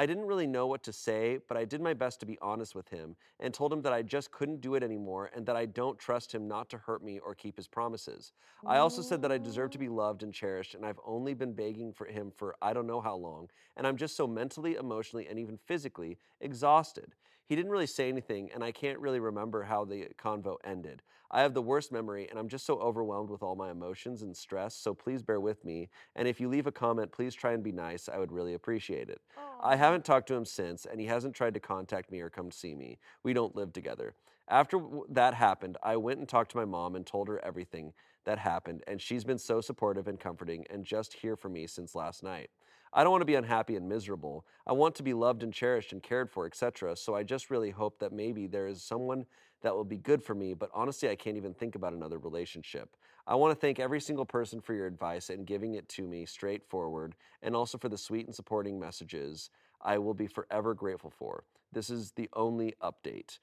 [0.00, 2.76] I didn't really know what to say, but I did my best to be honest
[2.76, 5.66] with him and told him that I just couldn't do it anymore and that I
[5.66, 8.30] don't trust him not to hurt me or keep his promises.
[8.64, 11.52] I also said that I deserve to be loved and cherished, and I've only been
[11.52, 15.26] begging for him for I don't know how long, and I'm just so mentally, emotionally,
[15.26, 17.16] and even physically exhausted.
[17.48, 21.00] He didn't really say anything, and I can't really remember how the convo ended.
[21.30, 24.36] I have the worst memory, and I'm just so overwhelmed with all my emotions and
[24.36, 25.88] stress, so please bear with me.
[26.14, 28.06] And if you leave a comment, please try and be nice.
[28.06, 29.22] I would really appreciate it.
[29.62, 32.50] I haven't talked to him since, and he hasn't tried to contact me or come
[32.50, 32.98] see me.
[33.22, 34.14] We don't live together.
[34.48, 37.94] After that happened, I went and talked to my mom and told her everything
[38.24, 41.94] that happened, and she's been so supportive and comforting and just here for me since
[41.94, 42.50] last night.
[42.92, 44.46] I don't want to be unhappy and miserable.
[44.66, 46.96] I want to be loved and cherished and cared for, etc.
[46.96, 49.26] So I just really hope that maybe there is someone
[49.62, 52.96] that will be good for me, but honestly, I can't even think about another relationship.
[53.26, 56.24] I want to thank every single person for your advice and giving it to me
[56.24, 61.44] straightforward, and also for the sweet and supporting messages I will be forever grateful for.
[61.72, 63.38] This is the only update.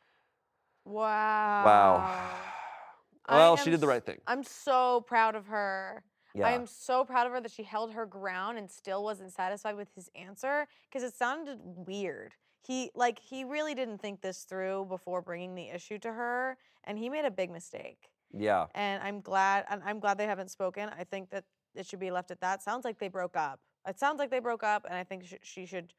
[0.86, 1.66] Wow.
[1.66, 2.30] Wow.
[3.28, 4.20] Well, she did the right thing.
[4.28, 6.04] I'm so proud of her.
[6.36, 6.47] Yeah.
[6.47, 9.77] I am so proud of her that she held her ground and still wasn't satisfied
[9.77, 12.33] with his answer because it sounded weird.
[12.61, 16.97] He like he really didn't think this through before bringing the issue to her and
[16.99, 18.09] he made a big mistake.
[18.33, 18.65] yeah.
[18.75, 20.89] And I'm glad and I'm glad they haven't spoken.
[20.99, 22.61] I think that it should be left at that.
[22.61, 23.61] Sounds like they broke up.
[23.88, 25.93] It sounds like they broke up and I think sh- she should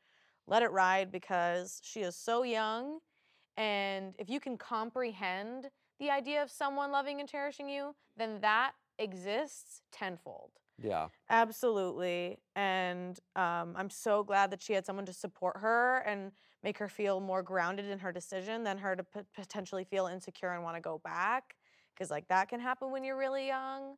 [0.47, 2.99] let it ride because she is so young
[3.57, 8.73] and if you can comprehend the idea of someone loving and cherishing you, then that
[8.99, 10.53] exists tenfold.
[10.79, 11.09] Yeah.
[11.29, 12.39] Absolutely.
[12.55, 16.33] And um, I'm so glad that she had someone to support her and
[16.63, 20.53] make her feel more grounded in her decision than her to p- potentially feel insecure
[20.53, 21.57] and want to go back.
[21.95, 23.97] Because, like, that can happen when you're really young.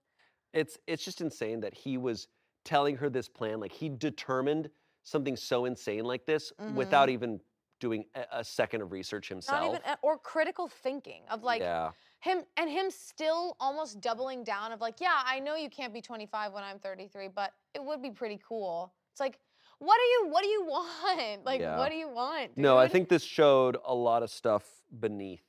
[0.53, 2.29] It's it's just insane that he was
[2.65, 3.61] telling her this plan.
[3.61, 4.71] Like he determined
[5.03, 7.41] something so insane like this without even
[7.81, 9.75] doing a, a second of research himself.
[9.75, 11.91] Not even, or critical thinking of like yeah.
[12.21, 16.01] Him and him still almost doubling down of like, yeah, I know you can't be
[16.01, 18.93] 25 when I'm 33, but it would be pretty cool.
[19.13, 19.39] It's like,
[19.79, 21.45] what do you, what do you want?
[21.45, 21.79] Like, Yeah.
[21.79, 22.57] what do you want?
[22.57, 24.65] No, I think this showed a lot of stuff
[24.99, 25.43] beneath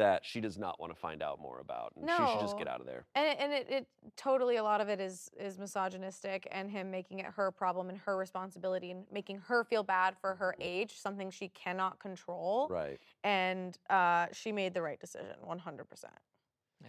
[0.00, 1.92] that she does not want to find out more about.
[1.94, 3.04] And she should just get out of there.
[3.14, 3.86] And it, and it, it
[4.16, 7.98] totally a lot of it is is misogynistic and him making it her problem and
[7.98, 12.66] her responsibility and making her feel bad for her age, something she cannot control.
[12.70, 12.98] Right.
[13.24, 16.04] And uh, she made the right decision, 100%.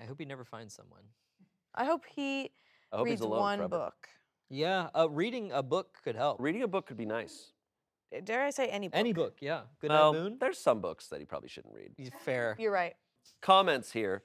[0.02, 1.04] I hope he never finds someone.
[1.76, 2.52] I hope he
[2.94, 3.78] I hope reads he's alone one forever.
[3.78, 4.08] book.
[4.50, 6.40] Yeah, uh, reading a book could help.
[6.40, 7.52] Reading a book could be nice.
[8.12, 8.98] Eh, dare I say any book?
[9.00, 9.62] Any book, yeah.
[9.80, 10.38] Good Well, Night Moon.
[10.40, 11.92] there's some books that he probably shouldn't read.
[11.98, 12.56] He's fair.
[12.60, 12.94] You're right.
[13.42, 14.24] Comments here.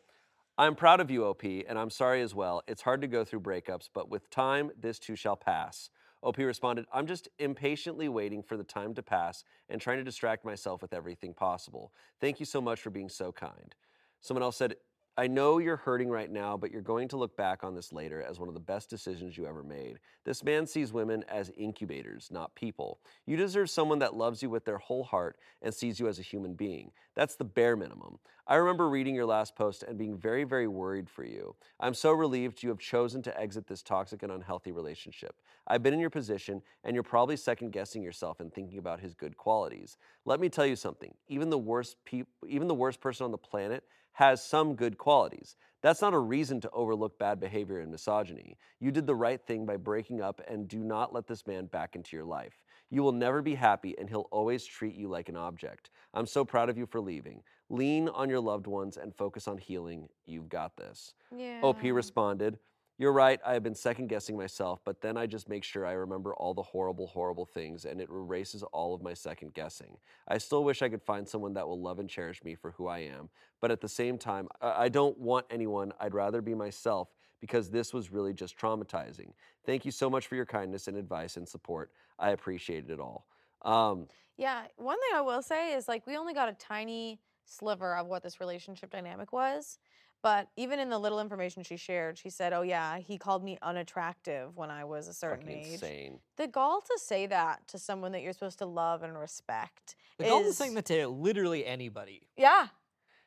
[0.59, 2.63] I'm proud of you, OP, and I'm sorry as well.
[2.67, 5.91] It's hard to go through breakups, but with time, this too shall pass.
[6.23, 10.45] OP responded, I'm just impatiently waiting for the time to pass and trying to distract
[10.47, 11.93] myself with everything possible.
[12.21, 13.75] Thank you so much for being so kind.
[14.23, 14.77] Someone else said,
[15.19, 18.23] I know you're hurting right now, but you're going to look back on this later
[18.23, 19.99] as one of the best decisions you ever made.
[20.25, 23.01] This man sees women as incubators, not people.
[23.25, 26.23] You deserve someone that loves you with their whole heart and sees you as a
[26.23, 26.91] human being.
[27.15, 28.19] That's the bare minimum.
[28.47, 31.57] I remember reading your last post and being very, very worried for you.
[31.81, 35.35] I'm so relieved you have chosen to exit this toxic and unhealthy relationship.
[35.67, 39.15] I've been in your position, and you're probably second guessing yourself and thinking about his
[39.15, 39.97] good qualities.
[40.27, 41.15] Let me tell you something.
[41.27, 43.83] Even the worst peop- even the worst person on the planet
[44.17, 45.57] has some good qualities.
[45.83, 48.57] That's not a reason to overlook bad behavior and misogyny.
[48.81, 51.97] You did the right thing by breaking up and do not let this man back
[51.97, 52.63] into your life.
[52.89, 55.91] You will never be happy and he'll always treat you like an object.
[56.15, 57.43] I'm so proud of you for leaving.
[57.69, 60.09] Lean on your loved ones and focus on healing.
[60.25, 61.13] You've got this.
[61.37, 61.61] Yeah.
[61.63, 62.59] OP responded,
[62.99, 65.93] You're right, I have been second guessing myself, but then I just make sure I
[65.93, 69.99] remember all the horrible, horrible things and it erases all of my second guessing.
[70.29, 72.87] I still wish I could find someone that will love and cherish me for who
[72.87, 73.29] I am,
[73.61, 75.93] but at the same time, I don't want anyone.
[76.01, 79.33] I'd rather be myself because this was really just traumatizing.
[79.67, 81.93] Thank you so much for your kindness and advice and support.
[82.19, 83.27] I appreciated it all.
[83.61, 87.97] Um, Yeah, one thing I will say is like we only got a tiny sliver
[87.97, 89.79] of what this relationship dynamic was.
[90.27, 93.59] But even in the little information she shared, she said, "Oh yeah, he called me
[93.63, 96.19] unattractive when I was a certain fucking age." insane.
[96.37, 100.25] The gall to say that to someone that you're supposed to love and respect The
[100.25, 102.27] goal is is saying that to literally anybody.
[102.37, 102.67] yeah,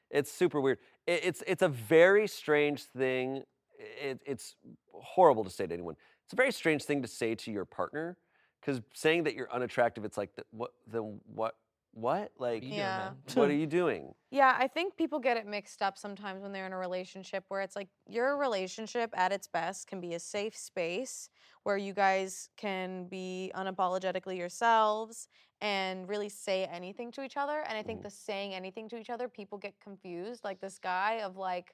[0.10, 0.80] It's super weird.
[1.08, 3.44] It, it's it's a very strange thing.
[3.80, 4.58] It, it's
[4.92, 5.96] horrible to say to anyone.
[6.26, 8.18] It's a very strange thing to say to your partner
[8.60, 11.56] because saying that you're unattractive, it's like the, what then what
[11.94, 13.10] what like What are you Yeah.
[13.26, 14.14] doing, what are you doing?
[14.32, 17.62] Yeah, I think people get it mixed up sometimes when they're in a relationship where
[17.62, 21.30] it's like your relationship at its best can be a safe space
[21.64, 25.28] where you guys can be unapologetically yourselves
[25.62, 27.62] and really say anything to each other.
[27.68, 28.04] And I think Mhm.
[28.04, 30.44] the saying anything to each other, people get confused.
[30.44, 31.74] Like this guy of like,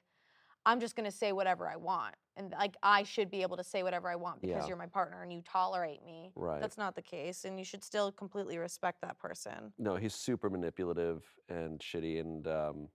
[0.66, 2.14] I'm just gonna say whatever I want.
[2.36, 4.68] And like I should be able to say whatever I want because Yeah.
[4.68, 6.32] you're my partner and you tolerate me.
[6.34, 6.60] Right.
[6.60, 7.44] That's not the case.
[7.46, 9.72] And you should still completely respect that person.
[9.78, 12.88] no, he's super manipulative and shitty, and um,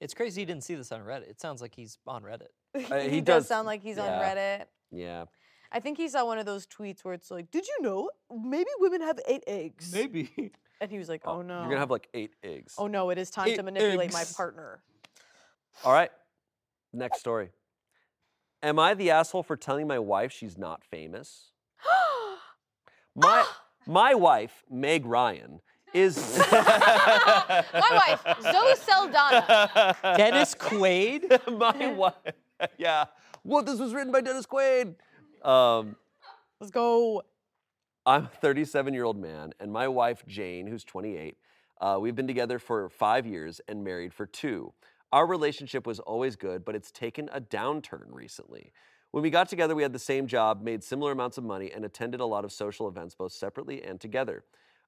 [0.00, 1.28] It's crazy you didn't see this on Reddit.
[1.28, 2.48] It sounds like he's on Reddit.
[2.90, 4.22] Uh, he, he does does- sound like he's on yeah.
[4.22, 4.64] Reddit.
[4.92, 5.24] yeah,
[5.72, 8.70] I think he saw one of those tweets where it's like, "Did you know maybe
[8.78, 10.52] women have eight eggs?" Maybe.
[10.80, 12.76] And he was like, "Oh, no." you're gonna have like eight eggs.
[12.78, 14.32] oh no, it is time to Eight manipulate my eggs.
[14.34, 14.82] partner.
[15.84, 16.10] All right,
[16.92, 17.50] next story.
[18.62, 21.52] Am I the asshole for telling my wife she's not famous?
[23.16, 23.44] My
[23.86, 25.60] my wife, Meg Ryan,
[25.92, 29.96] is My wife, Zoe Saldana.
[30.16, 31.40] Dennis Quaid?
[31.58, 32.14] my wife.
[32.78, 33.06] Yeah.
[33.42, 34.94] Well, this was written by Dennis Quaid.
[35.42, 35.96] Um,
[36.60, 37.22] Let's go.
[38.04, 41.36] I'm a 37 year old man, and my wife, Jane, who's 28,
[41.80, 44.72] uh, we've been together for five years and married for two.
[45.12, 48.72] Our relationship was always good, but it's taken a downturn recently.
[49.10, 51.84] When we got together, we had the same job, made similar amounts of money, and
[51.84, 54.44] attended a lot of social events, both separately and together.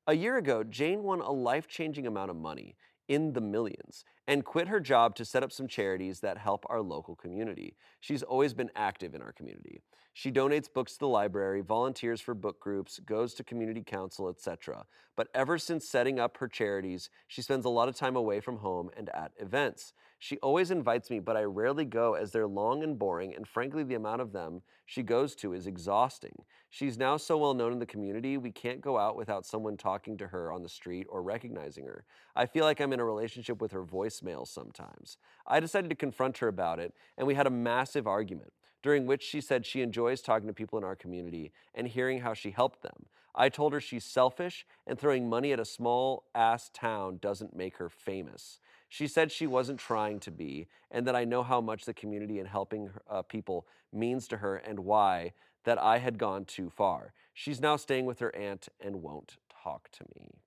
[0.06, 2.76] A year ago, Jane won a life changing amount of money
[3.08, 6.80] in the millions and quit her job to set up some charities that help our
[6.80, 7.74] local community.
[8.00, 9.80] She's always been active in our community.
[10.14, 14.86] She donates books to the library, volunteers for book groups, goes to community council, etc.
[15.16, 18.58] But ever since setting up her charities, she spends a lot of time away from
[18.58, 19.94] home and at events.
[20.22, 23.82] She always invites me, but I rarely go as they're long and boring, and frankly,
[23.82, 26.44] the amount of them she goes to is exhausting.
[26.70, 30.16] She's now so well known in the community, we can't go out without someone talking
[30.18, 32.04] to her on the street or recognizing her.
[32.36, 35.18] I feel like I'm in a relationship with her voicemail sometimes.
[35.44, 39.24] I decided to confront her about it, and we had a massive argument during which
[39.24, 42.82] she said she enjoys talking to people in our community and hearing how she helped
[42.82, 43.06] them.
[43.34, 47.78] I told her she's selfish and throwing money at a small ass town doesn't make
[47.78, 48.60] her famous.
[48.92, 52.38] She said she wasn't trying to be, and that I know how much the community
[52.40, 55.32] and helping uh, people means to her and why
[55.64, 57.14] that I had gone too far.
[57.32, 60.42] She's now staying with her aunt and won't talk to me.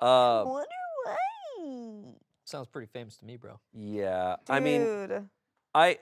[0.00, 0.66] Uh, Wonder
[1.04, 2.12] why.
[2.46, 3.60] Sounds pretty famous to me, bro.
[3.74, 4.36] Yeah.
[4.48, 5.28] I mean, Dude.
[5.74, 5.98] I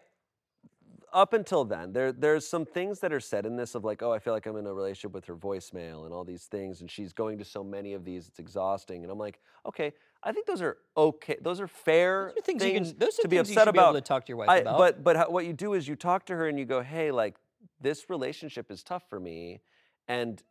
[1.14, 4.12] up until then, there there's some things that are said in this of like, oh,
[4.12, 6.90] I feel like I'm in a relationship with her voicemail and all these things, and
[6.90, 9.04] she's going to so many of these, it's exhausting.
[9.04, 9.92] And I'm like, okay,
[10.24, 11.36] I think those are okay.
[11.40, 12.98] Those are fair Those are things, you things can.
[12.98, 13.92] Those are to be upset should be able about.
[13.92, 14.78] to talk to your wife I, about.
[14.78, 17.12] but but how, what you do is you talk to her and you go, hey,
[17.12, 17.36] like
[17.80, 19.60] this relationship is tough for me,
[20.08, 20.42] and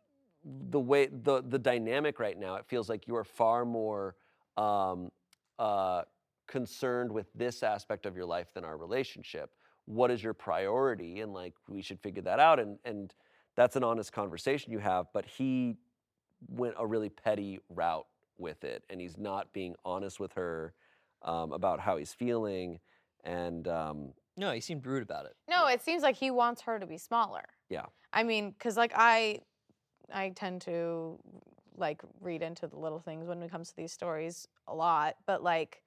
[0.44, 4.16] the way the the dynamic right now, it feels like you are far more
[4.56, 5.10] um,
[5.58, 6.02] uh,
[6.46, 9.50] concerned with this aspect of your life than our relationship.
[9.86, 11.20] What is your priority?
[11.20, 12.58] And like we should figure that out.
[12.58, 13.14] And and
[13.56, 15.06] that's an honest conversation you have.
[15.12, 15.76] But he
[16.48, 18.06] went a really petty route
[18.38, 20.74] with it, and he's not being honest with her
[21.22, 22.80] um, about how he's feeling.
[23.24, 25.36] And um, no, he seemed rude about it.
[25.48, 27.44] No, it seems like he wants her to be smaller.
[27.68, 27.86] Yeah.
[28.12, 29.40] I mean, because like I,
[30.12, 31.18] I tend to
[31.76, 35.16] like read into the little things when it comes to these stories a lot.
[35.26, 35.82] But like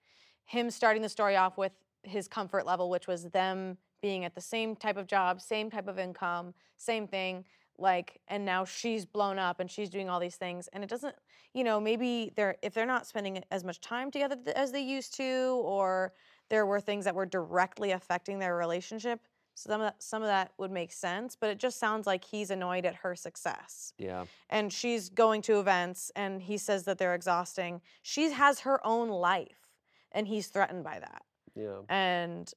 [0.45, 1.74] him starting the story off with
[2.04, 5.88] his comfort level, which was them being at the same type of job, same type
[5.88, 7.45] of income, same thing.
[7.80, 11.16] Like, and now she's blown up and she's doing all these things, and it doesn't,
[11.54, 15.16] you know, maybe they're if they're not spending as much time together as they used
[15.18, 16.14] to, or
[16.50, 19.20] there were things that were directly affecting their relationship.
[19.54, 22.24] So Some of that, some of that would make sense, but it just sounds like
[22.24, 23.91] he's annoyed at her success.
[23.98, 27.82] yeah, And she's going to events and he says that they're exhausting.
[28.04, 29.72] She has her own life
[30.12, 31.24] and he's threatened by that.
[31.56, 31.80] yeah.
[31.89, 32.52] And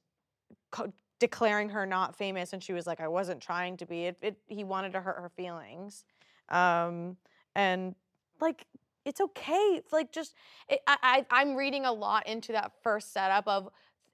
[0.71, 4.05] co- declaring her not famous and she was like I wasn't trying to be.
[4.05, 6.03] It, it he wanted to hurt her feelings.
[6.49, 7.15] Um
[7.55, 7.95] and
[8.41, 8.65] like
[9.05, 9.81] it's okay.
[9.91, 10.33] Like just
[10.67, 13.69] it, I, I I'm reading a lot into that first setup of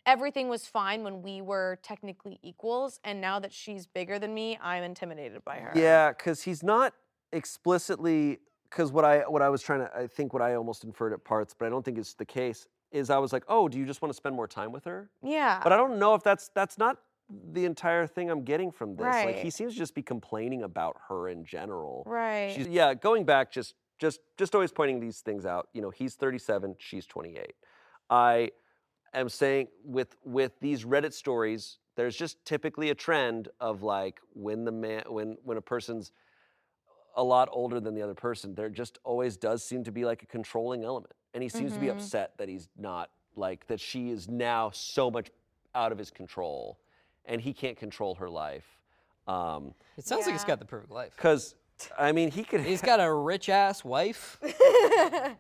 [0.06, 4.60] everything was fine when we were technically equals and now that she's bigger than me,
[4.62, 5.72] I'm intimidated by her.
[5.74, 6.94] Yeah, because he's not
[7.32, 8.40] explicitly.
[8.70, 11.24] Because what I what I was trying to, I think what I almost inferred at
[11.24, 12.68] parts, but I don't think it's the case.
[12.92, 15.10] Is I was like, oh, do you just want to spend more time with her?
[15.22, 15.60] Yeah.
[15.64, 16.98] But I don't know if that's that's not
[17.52, 19.06] the entire thing I'm getting from this.
[19.06, 22.04] Like he seems to just be complaining about her in general.
[22.06, 22.54] right.
[22.56, 25.68] She's, yeah, going back, just just just always pointing these things out.
[25.74, 27.54] You know, he's 37, she's 28.
[28.10, 28.52] I
[29.14, 34.64] am saying with with these Reddit stories, there's just typically a trend of like when
[34.64, 36.14] the man when when a person's
[37.18, 40.24] a lot older than the other person, there just always does seem to be like
[40.24, 41.14] a controlling element.
[41.34, 41.92] And he seems to be Mhm.
[41.92, 45.30] upset that he's not like that she is now so much
[45.76, 46.80] out of his control
[47.26, 48.66] and he can't control her life.
[49.28, 50.48] Um, It sounds like he's Yeah.
[50.48, 51.18] got the perfect life.
[51.18, 51.56] Cause
[51.98, 52.62] I mean, he could.
[52.62, 54.40] He's got a rich ass wife.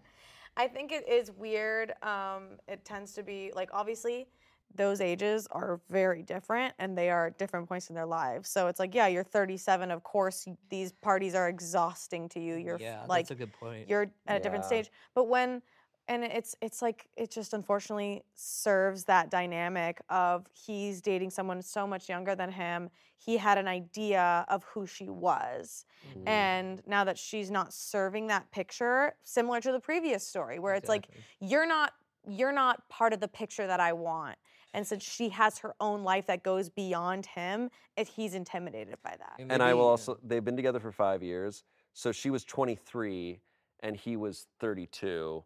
[0.59, 1.93] I think it is weird.
[2.03, 4.28] Um, it tends to be like obviously
[4.76, 8.49] those ages are very different and they are at different points in their lives.
[8.49, 9.91] So it's like, yeah, you're 37.
[9.91, 12.55] Of course, these parties are exhausting to you.
[12.55, 13.89] You're yeah, like, that's a good point.
[13.89, 14.91] you're at a different stage.
[15.15, 15.61] But when,
[16.09, 21.86] and it's it's like it just unfortunately serves that dynamic of he's dating someone so
[21.86, 22.89] much younger than him.
[23.18, 26.28] He had an idea of who she was, Mm.
[26.30, 30.88] and now that she's not serving that picture, similar to the previous story, where it's
[30.88, 31.07] like
[31.41, 31.91] you're not
[32.26, 34.38] you're not part of the picture that I want.
[34.78, 39.15] And since she has her own life that goes beyond him, it, he's intimidated by
[39.17, 39.34] that.
[39.39, 41.63] And I will also, they've been together for five years.
[41.93, 43.39] So she was 23
[43.80, 45.43] and he was 32.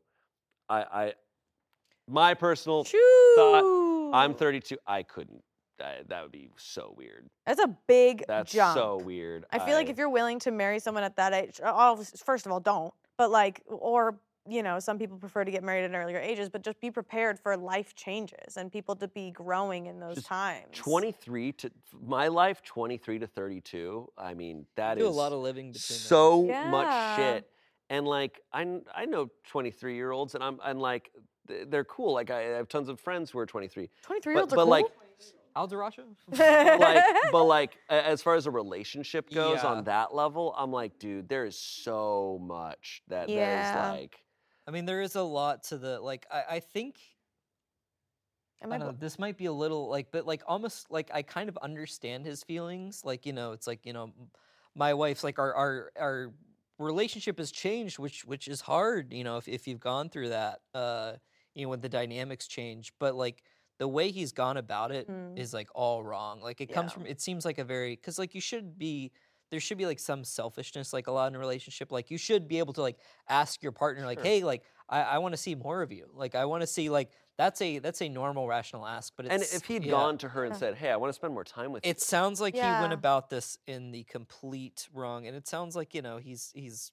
[0.67, 1.13] I, I
[2.09, 4.75] my personal thought, I'm 32.
[4.85, 5.41] I couldn't.
[5.79, 7.29] That, that would be so weird.
[7.45, 8.77] That's a big That's jump.
[8.77, 9.45] so weird.
[9.49, 12.51] I feel like if you're willing to marry someone at that age, all, first of
[12.51, 12.93] all, don't.
[13.17, 14.19] But like, or
[14.49, 17.39] you know, some people prefer to get married at earlier ages, but just be prepared
[17.39, 20.69] for life changes and people to be growing in those Just times.
[20.73, 21.71] 23 to
[22.01, 24.11] my life, 23 to 32.
[24.17, 26.69] I mean, that is do a lot of living between so Yeah.
[26.69, 27.49] much shit.
[27.89, 31.11] And like I I know 23 year olds and I'm and like
[31.45, 32.13] they're cool.
[32.13, 33.89] Like I have tons of friends who are 23.
[34.01, 34.85] 23 year olds But, are but like
[35.55, 36.15] Alderacio?
[36.79, 39.67] like but like as far as a relationship goes Yeah.
[39.71, 43.35] on that level, I'm like, dude, there is so much that Yeah.
[43.35, 44.23] that is like
[44.71, 46.25] I mean, there is a lot to the like.
[46.31, 46.97] I, I think
[48.61, 51.23] I I don't know, this might be a little like, but like almost like I
[51.23, 53.03] kind of understand his feelings.
[53.03, 54.13] Like you know, it's like you know,
[54.75, 56.33] my wife's like our our our
[56.79, 59.11] relationship has changed, which which is hard.
[59.11, 61.15] You know, if if you've gone through that, uh,
[61.53, 62.93] you know, when the dynamics change.
[62.97, 63.43] But like
[63.77, 65.53] the way he's gone about it is Mm.
[65.53, 66.41] like all wrong.
[66.41, 67.05] Like it comes from.
[67.05, 69.11] It seems like a very because like you should be.
[69.51, 71.91] There should be like some selfishness, like a lot in a relationship.
[71.91, 72.99] Like you should be able to like
[73.29, 74.21] ask your partner, like, Sure.
[74.21, 76.09] "Hey, like I, I want to see more of you.
[76.13, 79.41] Like I want to see like that's a that's a normal rational ask." But it's,
[79.41, 79.87] and if he'd yeah.
[79.87, 81.99] gone to her and said, "Hey, I want to spend more time with you." it
[81.99, 86.01] sounds like he went about this in the complete wrong, and it sounds like you
[86.01, 86.91] know he's he's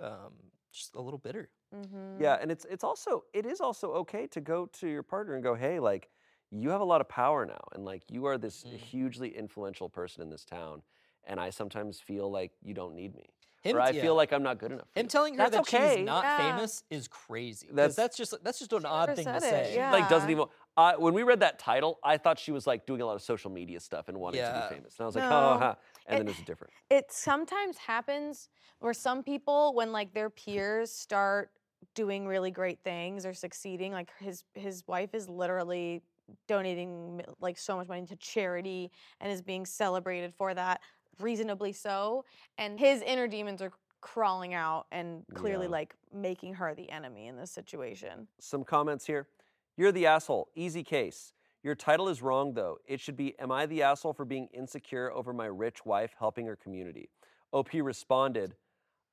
[0.00, 1.50] um, just a little bitter.
[1.72, 2.12] Mhm.
[2.18, 5.42] Yeah, and it's it's also it is also okay to go to your partner and
[5.44, 6.10] go, hey, like
[6.50, 8.92] you have a lot of power now, and like you are this Mm.
[8.92, 10.82] hugely influential person in this town,
[11.24, 13.26] and I sometimes feel like you don't need me,
[13.62, 14.02] Him, or I yeah.
[14.02, 14.88] feel like I'm not good enough.
[14.92, 15.10] For him you.
[15.10, 15.96] telling her That's that okay.
[15.98, 16.54] she's not Yeah.
[16.56, 17.66] famous is crazy.
[17.68, 19.74] 'cause That's- That's, just that's just an odd thing to it, say.
[19.74, 19.92] yeah.
[19.92, 20.46] like doesn't even.
[20.76, 23.22] I when we read that title, I thought she was like doing a lot of
[23.22, 25.36] social media stuff and wanting to be famous, and I was like, No.
[25.54, 25.74] oh, huh.
[26.06, 26.72] and It- then it's different.
[26.90, 28.48] it sometimes happens
[28.80, 31.52] where some people when like their peers start
[31.94, 36.00] doing really great things or succeeding like his his wife is literally
[36.48, 40.80] donating like so much money to charity and is being celebrated for that
[41.20, 42.24] reasonably so
[42.58, 45.70] and his inner demons are crawling out and clearly Yeah.
[45.72, 49.28] like making her the enemy in this situation Some comments here.
[49.76, 50.48] You're the asshole.
[50.54, 51.32] Easy case.
[51.62, 52.78] Your title is wrong though.
[52.86, 56.46] It should be Am I the asshole for being insecure over my rich wife helping
[56.46, 57.10] her community?
[57.52, 58.54] OP responded,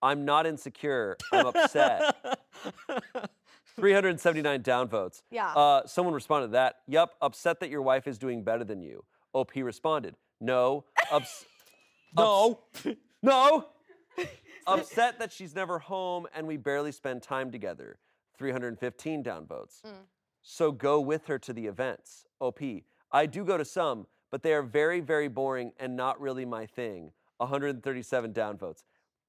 [0.01, 1.17] I'm not insecure.
[1.31, 2.15] I'm upset.
[3.75, 5.21] 379 downvotes.
[5.29, 6.77] yeah Uh, someone responded to that.
[6.87, 9.03] Yup, upset that your wife is doing better than you.
[9.33, 10.85] OP responded, No.
[11.11, 11.45] Ups-
[12.15, 12.59] no.
[13.21, 13.67] no.
[14.67, 17.97] upset that she's never home and we barely spend time together.
[18.37, 19.81] 315 downvotes.
[19.85, 19.91] Mm.
[20.41, 22.25] So go with her to the events.
[22.39, 22.59] OP.
[23.11, 26.65] I do go to some, but they are very, very boring and not really my
[26.65, 27.11] thing.
[27.37, 28.83] 137 downvotes.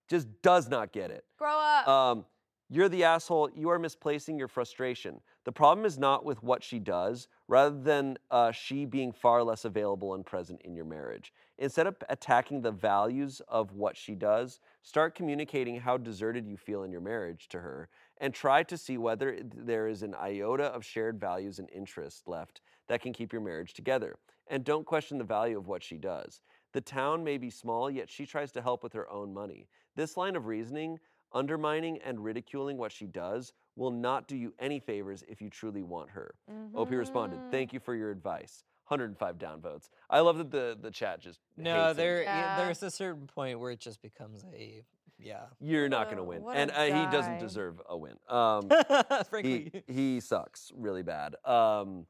[0.09, 1.25] Just does not get it.
[1.39, 2.25] grow up Um,
[2.73, 3.51] you're the asshole.
[3.53, 5.21] You are misplacing your frustration.
[5.45, 9.65] The problem is not with what she does, rather than uh, she being far less
[9.65, 11.33] available and present in your marriage.
[11.59, 16.85] Instead of attacking the values of what she does, start communicating how deserted you feel
[16.85, 20.85] in your marriage to her and try to see whether there is an iota of
[20.85, 24.15] shared values and interests left that can keep your marriage together.
[24.47, 26.41] And don't question the value of what she does.
[26.73, 29.67] The town may be small, yet she tries to help with her own money.
[29.97, 31.01] This line of reasoning
[31.33, 35.83] undermining and ridiculing what she does will not do you any favors if you truly
[35.83, 36.35] want her.
[36.75, 37.41] OP responded.
[37.51, 38.65] Thank you for your advice.
[38.89, 39.89] 105 downvotes.
[40.11, 41.39] I love that the, the chat just.
[41.57, 42.57] No, hates there Yeah.
[42.57, 44.83] there's a certain point where it just becomes a
[45.23, 45.43] yeah.
[45.61, 46.43] You're not going to Oh, win.
[46.43, 48.15] what And uh, he doesn't deserve a win.
[48.29, 48.69] Um,
[49.29, 51.37] Frankly, he, he sucks really bad.
[51.45, 52.07] Um,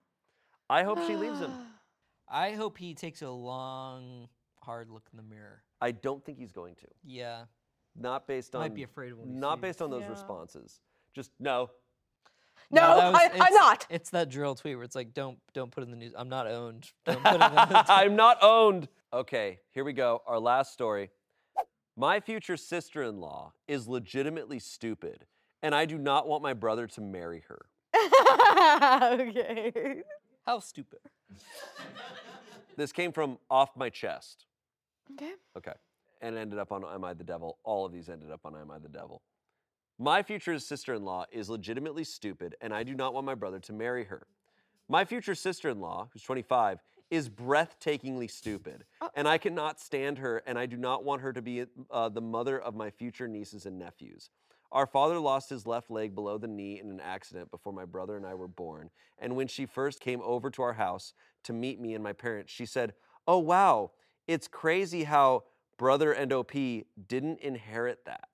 [0.71, 1.51] I hope she leaves him.
[2.29, 4.29] I hope he takes a long,
[4.63, 5.63] hard look in the mirror.
[5.81, 6.87] I don't think he's going to.
[7.05, 7.43] Yeah,
[8.01, 8.63] Not based on.
[8.63, 9.63] might be afraid of what he Not sees.
[9.63, 10.11] based on those Yeah.
[10.11, 10.81] responses.
[11.15, 11.71] Just no.
[12.73, 13.87] No, that was- I- I'm it's- not.
[13.91, 16.15] It's that dril tweet where it's like, don't don't put in the news.
[16.17, 16.93] I'm not owned.
[17.05, 18.89] Don't put it in the I'm not owned.
[19.13, 20.23] Okay, here we go.
[20.27, 21.11] Our last story.
[21.97, 25.27] My future sister in law is legitimately stupid,
[25.63, 27.67] and I do not want my brother to marry her.
[29.21, 30.03] okay.
[30.47, 31.01] How stupid.
[32.77, 34.47] This came from off my chest.
[35.13, 35.33] Okay.
[35.57, 35.75] Okay.
[36.21, 37.59] And ended up on Am I the Devil.
[37.65, 39.23] All of these ended up on Am I the Devil.
[39.99, 43.59] My future sister in law is legitimately stupid, and I do not want my brother
[43.61, 44.27] to marry her.
[44.89, 50.43] My future sister in law, who's 25, is breathtakingly stupid, and I cannot stand her,
[50.47, 53.67] and I do not want her to be uh, the mother of my future nieces
[53.67, 54.31] and nephews.
[54.73, 58.17] Our father lost his left leg below the knee in an accident before my brother
[58.17, 58.91] and I were born.
[59.19, 61.13] And when she first came over to our house
[61.45, 62.95] to meet me and my parents, she said,
[63.27, 63.91] Oh, wow,
[64.29, 65.43] it's crazy how
[65.81, 66.53] brother and OP
[67.09, 68.29] didn't inherit that.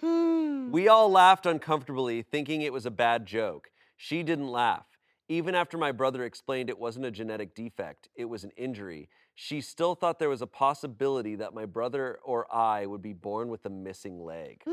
[0.00, 0.70] Hmm.
[0.70, 3.72] We all laughed uncomfortably, thinking it was a bad joke.
[3.96, 4.86] She didn't laugh.
[5.28, 9.60] Even after my brother explained it wasn't a genetic defect, it was an injury, she
[9.60, 13.66] still thought there was a possibility that my brother or I would be born with
[13.66, 14.62] a missing leg.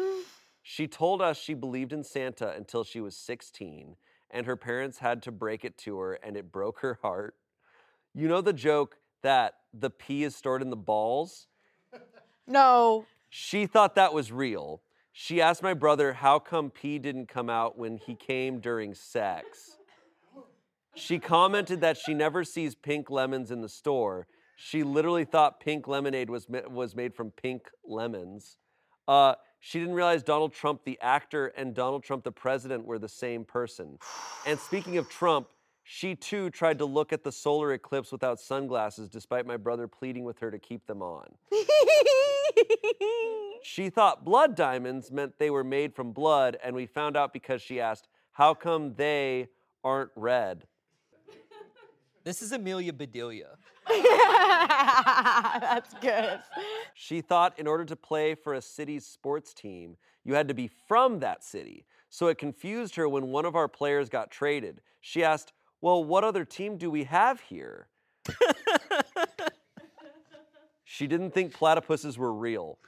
[0.69, 3.95] She told us she believed in Santa until she was 16,
[4.29, 7.35] and her parents had to break it to her, and it broke her heart.
[8.13, 11.47] You know the joke that the pee is stored in the balls?
[12.47, 13.05] no.
[13.29, 14.81] She thought that was real.
[15.11, 19.77] She asked my brother how come pee didn't come out when he came during sex.
[20.95, 24.27] She commented that she never sees pink lemons in the store.
[24.57, 28.57] She literally thought pink lemonade was, was made from pink lemons.
[29.07, 33.09] Uh, she didn't realize Donald Trump, the actor, and Donald Trump, the president, were the
[33.09, 33.97] same person.
[34.45, 35.47] And speaking of Trump,
[35.89, 40.25] she too tried to look at the solar eclipse without sunglasses, despite my brother pleading
[40.25, 41.27] with her to keep them on.
[43.63, 47.61] She thought blood diamonds meant they were made from blood, and we found out because
[47.61, 49.49] she asked, How come they
[49.83, 50.65] aren't red?
[52.23, 53.57] This is Amelia Bedelia.
[53.87, 56.39] That's good.
[56.93, 60.69] She thought in order to play for a city's sports team, you had to be
[60.87, 61.85] from that city.
[62.09, 64.81] So it confused her when one of our players got traded.
[65.01, 67.87] She asked, Well, what other team do we have here?
[70.83, 72.79] she didn't think platypuses were real.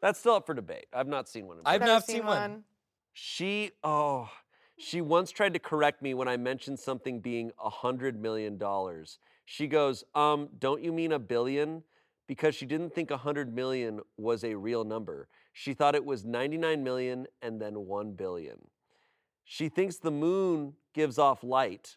[0.00, 0.86] That's still up for debate.
[0.92, 1.58] I've not seen one.
[1.58, 1.94] In I've person.
[1.94, 2.64] not seen one.
[3.12, 4.30] She, oh,
[4.78, 9.18] she once tried to correct me when I mentioned something being a hundred million dollars.
[9.44, 11.82] She goes, um, don't you mean a billion?
[12.26, 15.28] Because she didn't think a hundred million was a real number.
[15.52, 18.56] She thought it was 99 million and then 1 billion.
[19.44, 21.96] She thinks the moon gives off light.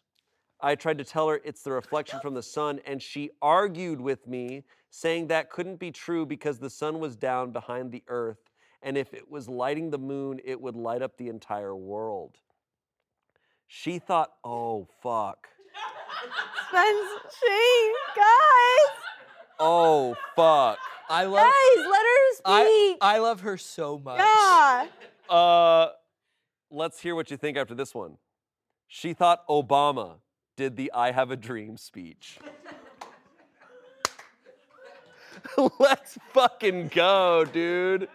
[0.60, 4.26] I tried to tell her it's the reflection from the sun, and she argued with
[4.26, 8.38] me, saying that couldn't be true because the sun was down behind the earth,
[8.82, 12.36] and if it was lighting the moon, it would light up the entire world.
[13.66, 15.48] She thought, oh, fuck.
[16.68, 17.08] Spence,
[17.40, 18.94] Shayne, guys,
[19.60, 20.78] Oh, fuck.
[21.08, 21.42] I love.
[21.52, 22.98] guys, let her I, speak.
[23.00, 24.18] I love her so much.
[24.18, 24.86] yeah.
[25.28, 25.90] Uh,
[26.70, 28.16] let's hear what you think after this one.
[28.96, 30.18] She thought Obama
[30.56, 32.38] did the I have a dream speech.
[35.80, 38.06] let's fucking go, dude.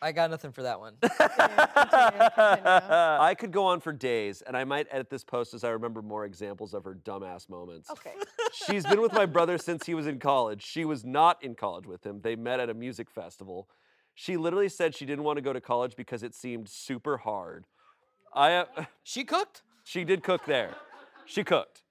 [0.00, 0.94] I got nothing for that one.
[1.02, 6.02] I could go on for days, and I might edit this post as I remember
[6.02, 7.90] more examples of her dumbass moments.
[7.90, 8.14] Okay.
[8.52, 10.64] She's been with my brother since he was in college.
[10.64, 12.20] She was not in college with him.
[12.22, 13.68] They met at a music festival.
[14.14, 17.66] She literally said she didn't want to go to college because it seemed super hard.
[18.32, 19.62] I uh, she cooked.
[19.86, 20.74] She did cook there.
[21.26, 21.84] She cooked.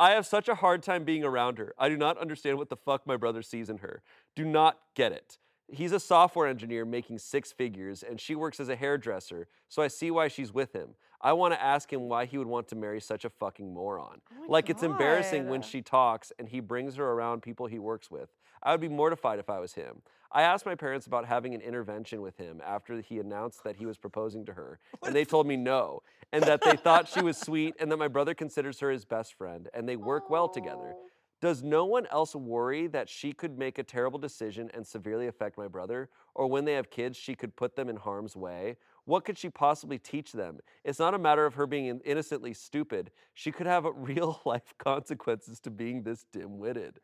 [0.00, 1.74] I have such a hard time being around her.
[1.78, 4.02] I do not understand what the fuck my brother sees in her.
[4.34, 5.38] Do not get it.
[5.68, 9.86] He's a software engineer making six figures, and she works as a hairdresser, so I
[9.86, 10.96] see why she's with him.
[11.20, 14.22] I want to ask him why he would want to marry such a fucking moron.
[14.32, 18.10] Oh like, it's embarrassing when she talks and he brings her around people he works
[18.10, 18.28] with.
[18.60, 20.02] I would be mortified if I was him.
[20.32, 23.86] I asked my parents about having an intervention with him after he announced that he
[23.86, 26.02] was proposing to her, and they told me no,
[26.32, 29.34] and that they thought she was sweet, and that my brother considers her his best
[29.34, 30.94] friend, and they work well together.
[31.40, 35.58] Does no one else worry that she could make a terrible decision and severely affect
[35.58, 36.08] my brother?
[36.34, 38.76] Or when they have kids, she could put them in harm's way?
[39.04, 40.58] What could she possibly teach them?
[40.82, 43.10] It's not a matter of her being innocently stupid.
[43.34, 47.00] She could have real life consequences to being this dim witted.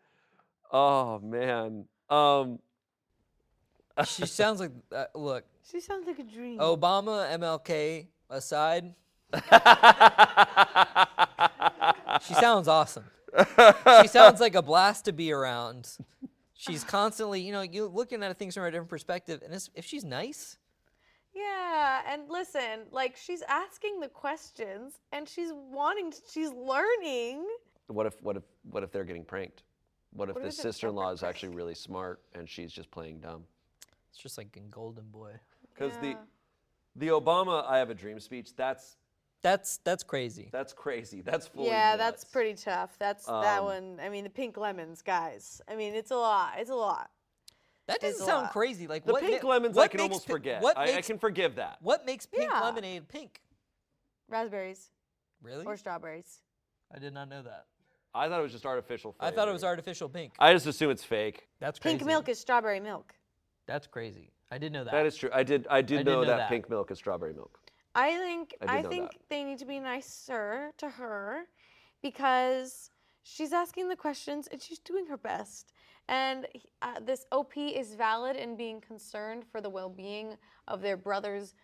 [0.73, 1.85] Oh, man.
[2.09, 2.59] Um,
[4.07, 4.71] She sounds like.
[4.91, 6.59] Uh, look, She sounds like a dream.
[6.59, 8.95] Obama, MLK aside,
[12.21, 13.05] she sounds awesome.
[14.03, 15.97] She sounds like a blast to be around.
[16.55, 19.85] She's constantly, you know, you looking at things from a different perspective, and it's, if
[19.85, 20.59] she's nice,
[21.35, 27.47] Yeah, and listen, like she's asking the questions and she's wanting, to, she's learning.
[27.89, 29.63] what if what if what if they're getting pranked?
[30.13, 32.91] What if What the if it's a sister-in-law is actually really smart and she's just
[32.91, 33.45] playing dumb?
[34.13, 35.33] It's just like in Golden Boy.
[35.73, 36.15] Because Yeah.
[36.15, 36.17] the
[36.95, 38.97] the Obama "I have a dream" speech that's
[39.41, 40.51] That's that's crazy.
[40.53, 41.23] that's crazy.
[41.23, 42.97] That's fully yeah, that's pretty tough.
[42.99, 44.01] That's that Um, one.
[44.01, 45.61] I mean, the pink lemons, guys.
[45.67, 46.55] I mean, it's a lot.
[46.59, 47.11] It's a lot.
[47.87, 48.87] That doesn't a sound crazy.
[48.87, 50.63] Like The what pink ma- lemons I can almost pi- forget.
[50.63, 51.79] What I, makes I can forgive that.
[51.81, 52.61] what makes pink Yeah.
[52.61, 53.41] lemonade pink?
[54.29, 54.91] Raspberries
[55.43, 55.65] Really?
[55.65, 56.43] or strawberries.
[56.95, 57.67] I did not know that.
[58.15, 59.17] I thought it was just artificial.
[59.19, 60.35] I thought it was artificial pink.
[60.39, 61.49] I just assume it's fake.
[61.59, 61.97] That's crazy.
[61.99, 63.15] Pink milk is strawberry milk.
[63.67, 64.31] That's crazy.
[64.51, 64.93] I did know that.
[64.93, 65.31] That is true.
[65.33, 65.67] I did.
[65.71, 66.49] I did I know, know that, that.
[66.49, 67.59] pink milk is strawberry milk.
[67.95, 69.21] I think I I, think that.
[69.29, 71.45] they need to be nicer to her
[72.03, 72.91] because
[73.23, 75.73] she's asking the questions and she's doing her best.
[76.09, 76.47] And
[76.83, 80.37] uh, this OP is valid in being concerned for the well-being
[80.69, 81.55] of their brother's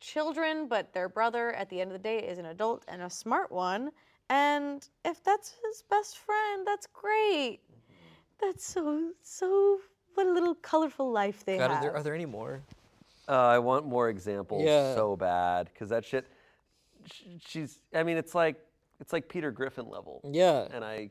[0.00, 3.10] children, but their brother at the end of the day is an adult and a
[3.10, 3.90] smart one.
[4.28, 7.60] And if that's his best friend, that's great.
[8.40, 9.80] That's so so
[10.14, 11.78] what a little colorful life they God, have.
[11.78, 12.62] are, there, are there any more?
[13.28, 14.94] Uh, I want more examples Yeah.
[14.94, 16.26] so bad because that shit.
[17.12, 17.78] sh- She's.
[17.94, 18.56] I mean, it's like
[19.00, 20.66] it's like Peter Griffin level, Yeah.
[20.72, 21.10] and I.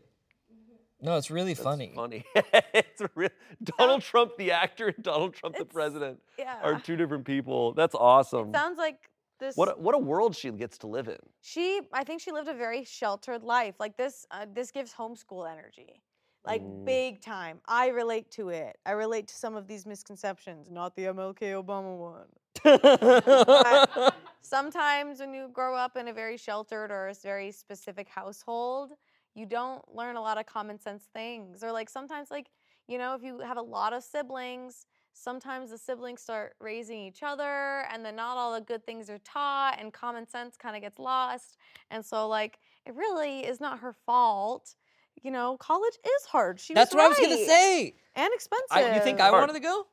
[1.02, 1.94] No, it's really That's funny.
[1.96, 2.26] Funny.
[2.74, 3.30] it's real.
[3.78, 6.60] Donald Trump, the actor, and Donald Trump, the It's- president, yeah.
[6.62, 7.74] are two different people.
[7.74, 8.52] That's awesome.
[8.54, 11.16] Sounds like this What a, what a world she gets to live in.
[11.40, 15.50] she i think she lived a very sheltered life like this uh, this gives homeschool
[15.50, 16.02] energy
[16.46, 16.86] like Mm.
[16.86, 17.60] big time.
[17.68, 18.78] I relate to it.
[18.86, 22.28] I relate to some of these misconceptions not the mlk obama one.
[24.42, 28.92] Sometimes when you grow up in a very sheltered or a very specific household
[29.36, 31.64] you don't learn a lot of common sense things.
[31.64, 32.48] Or like sometimes like
[32.88, 37.24] you know if you have a lot of siblings sometimes the siblings start raising each
[37.24, 40.82] other and then not all the good things are taught and common sense kind of
[40.82, 41.58] gets lost.
[41.92, 44.76] And so like it really is not her fault
[45.24, 47.48] you know college is hard she That's was what I was gonna right.
[47.48, 47.96] say.
[48.16, 49.42] and expensive I, you think I Hard.
[49.42, 49.86] wanted to go?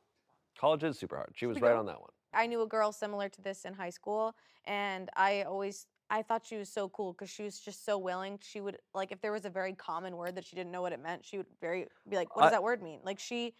[0.59, 1.31] College is super hard.
[1.35, 2.09] She was right on that one.
[2.33, 4.35] I knew a girl similar to this in high school,
[4.65, 8.39] and I always I thought she was so cool because she was just so willing.
[8.41, 10.93] She would like if there was a very common word that she didn't know what
[10.93, 13.53] it meant, she would very be like, "What does I- that word mean?" Like she,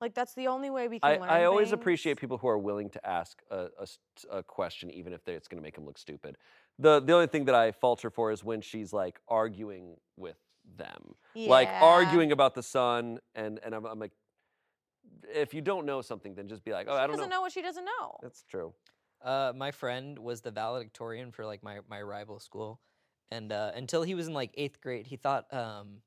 [0.00, 1.30] Like that's the only way we can I, learn.
[1.30, 1.74] I always things.
[1.80, 3.98] appreciate people who are willing to ask a, a s-
[4.30, 6.36] a question, even if they, it's going to make them look stupid.
[6.78, 10.36] The the only thing that I falter for is when she's like arguing with
[10.76, 14.12] them, like arguing about the sun, and and I'm, I'm like,
[15.34, 17.40] if you don't know something, then just be like, oh, She I don't doesn't know.
[17.40, 18.16] what she doesn't know.
[18.22, 18.72] That's true.
[19.22, 22.80] Uh, my friend was the valedictorian for like my my rival school,
[23.30, 26.02] and uh, until he was in like eighth grade, he thought, um,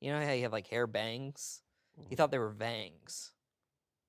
[0.00, 1.62] you know how you have like hair bangs?
[2.08, 2.18] He Mhm.
[2.18, 3.32] thought they were vangs,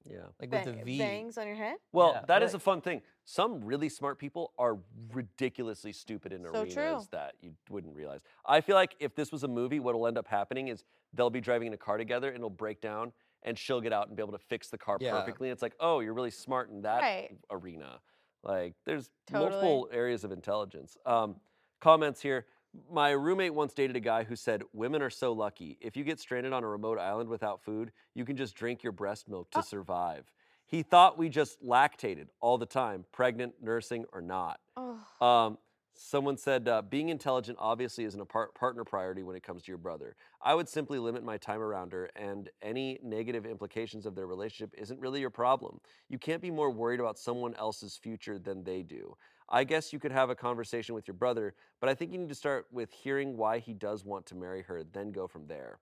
[0.06, 0.28] Yeah.
[0.40, 0.98] like with the V.
[0.98, 1.78] bangs on your head.
[1.92, 2.56] Well, Yeah, that is right.
[2.56, 3.02] a fun thing.
[3.26, 4.80] Some really smart people are
[5.12, 7.10] ridiculously stupid in So arenas true.
[7.12, 8.22] that you wouldn't realize.
[8.46, 10.84] I feel like if this was a movie, what'll end up happening is
[11.14, 13.14] they'll be driving in a car together and it'll break down
[13.44, 15.38] and she'll get out and be able to fix the car Yeah.
[15.40, 15.50] perfectly.
[15.50, 17.34] It's like, oh, you're really smart in that Right.
[17.50, 18.02] arena.
[18.44, 19.84] Like there's Totally.
[19.84, 20.98] multiple areas of intelligence.
[21.06, 21.40] Um,
[21.80, 22.48] comments here.
[22.90, 25.78] My roommate once dated a guy who said, Women are so lucky.
[25.80, 28.92] If you get stranded on a remote island without food, you can just drink your
[28.92, 29.64] breast milk to Oh.
[29.64, 30.34] survive.
[30.74, 34.60] He thought we just lactated all the time, pregnant, nursing, or not.
[34.76, 35.24] Oh.
[35.24, 35.60] Um,
[35.94, 39.68] someone said, uh, being intelligent obviously isn't a par- partner priority when it comes to
[39.72, 40.16] your brother.
[40.42, 44.74] I would simply limit my time around her, and any negative implications of their relationship
[44.76, 45.80] isn't really your problem.
[46.10, 49.16] You can't be more worried about someone else's future than they do.
[49.50, 52.30] I guess you could have a conversation with your brother, but I think you need
[52.30, 55.78] to start with hearing why he does want to marry her, then go from there.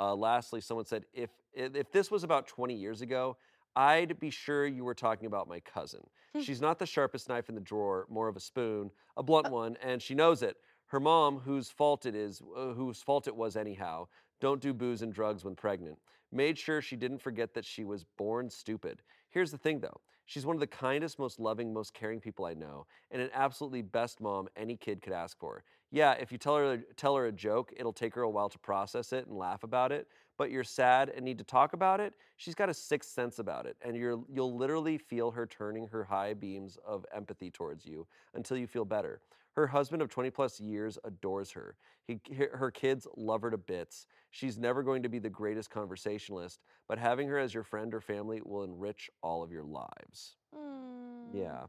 [0.00, 3.36] Uh, lastly, someone said, if, if if this was about 20 years ago,
[3.76, 6.08] I'd be sure you were talking about my cousin.
[6.36, 9.76] She's not the sharpest knife in the drawer, more of a spoon, a blunt one,
[9.78, 10.56] and she knows it.
[10.86, 14.06] Her mom, whose fault it is, uh, whose fault it was anyhow,
[14.40, 15.98] don't do booze and drugs when pregnant.
[16.30, 19.02] Made sure she didn't forget that she was born stupid.
[19.30, 20.02] Here's the thing though.
[20.26, 23.82] She's one of the kindest, most loving, most caring people I know, and an absolutely
[23.82, 25.64] best mom any kid could ask for.
[25.90, 28.58] Yeah, if you tell her tell her a joke, it'll take her a while to
[28.58, 30.08] process it and laugh about it,
[30.38, 33.66] but you're sad and need to talk about it, she's got a sixth sense about
[33.66, 38.06] it, and you're you'll literally feel her turning her high beams of empathy towards you
[38.34, 39.20] until you feel better.
[39.54, 41.76] Her husband of 20 plus years adores her.
[42.06, 42.20] He,
[42.52, 44.06] her kids love her to bits.
[44.30, 48.00] She's never going to be the greatest conversationalist, but having her as your friend or
[48.00, 50.36] family will enrich all of your lives.
[50.54, 51.28] Mm.
[51.32, 51.66] Yeah.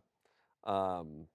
[0.64, 1.28] Um,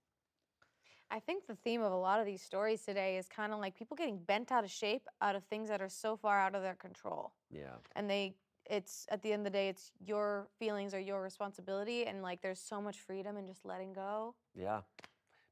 [1.11, 3.77] I think the theme of a lot of these stories today is kind of like
[3.77, 6.63] people getting bent out of shape out of things that are so far out of
[6.63, 7.33] their control.
[7.51, 7.75] yeah.
[7.97, 8.35] And they,
[8.67, 12.07] it's at the end of the day, it's your feelings are your responsibility.
[12.07, 14.35] And like there's so much freedom in just letting go.
[14.55, 14.83] Yeah.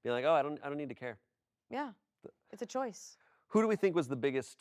[0.05, 1.19] Being like, oh, I don't, I don't need to care.
[1.71, 1.91] Yeah.
[2.53, 3.17] It's a choice.
[3.49, 4.59] Who do we think was the biggest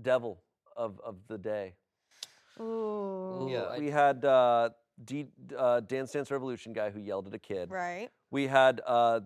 [0.00, 0.42] devil
[0.76, 1.74] of, of the day?
[2.60, 3.48] Ooh.
[3.50, 4.70] Yeah, I- we had uh,
[5.04, 5.26] D,
[5.56, 7.70] uh, Dance Dance Revolution guy who yelled at a kid.
[7.70, 8.10] Right.
[8.30, 9.20] We had uh,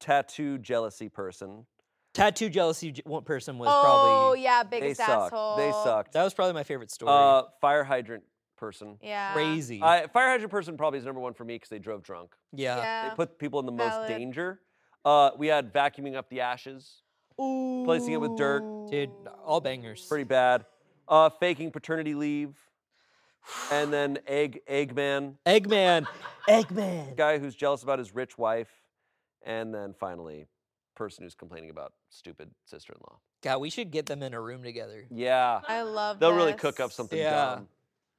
[0.00, 1.66] tattoo jealousy person.
[2.12, 4.62] Tattoo jealousy j- one person was probably oh, probably yeah.
[4.64, 5.32] They Biggest sucked.
[5.32, 5.56] asshole.
[5.56, 6.12] They sucked.
[6.12, 7.12] that was probably my favorite story.
[7.12, 8.24] Uh, fire hydrant
[8.56, 8.98] person.
[9.00, 9.32] Yeah.
[9.32, 9.80] Crazy.
[9.82, 12.34] I, fire hydrant person probably is number one for me because they drove drunk.
[12.52, 12.76] yeah.
[12.78, 13.08] Yeah.
[13.10, 14.08] They put people in the most valid.
[14.08, 14.60] danger.
[15.04, 17.02] Uh, we had vacuuming up the ashes,
[17.40, 17.84] Ooh.
[17.86, 18.62] placing it with dirt.
[18.90, 19.10] Dude,
[19.46, 20.04] all bangers.
[20.06, 20.66] pretty bad.
[21.08, 22.54] Uh, faking paternity leave,
[23.72, 26.06] and then egg Eggman, Eggman.
[26.48, 27.16] Eggman.
[27.16, 28.68] guy who's jealous about his rich wife,
[29.42, 30.46] and then finally,
[30.96, 33.18] person who's complaining about stupid sister-in-law.
[33.42, 35.06] God, we should get them in a room together.
[35.10, 37.54] Yeah, I love they'll really cook up something Yeah.
[37.54, 37.68] dumb.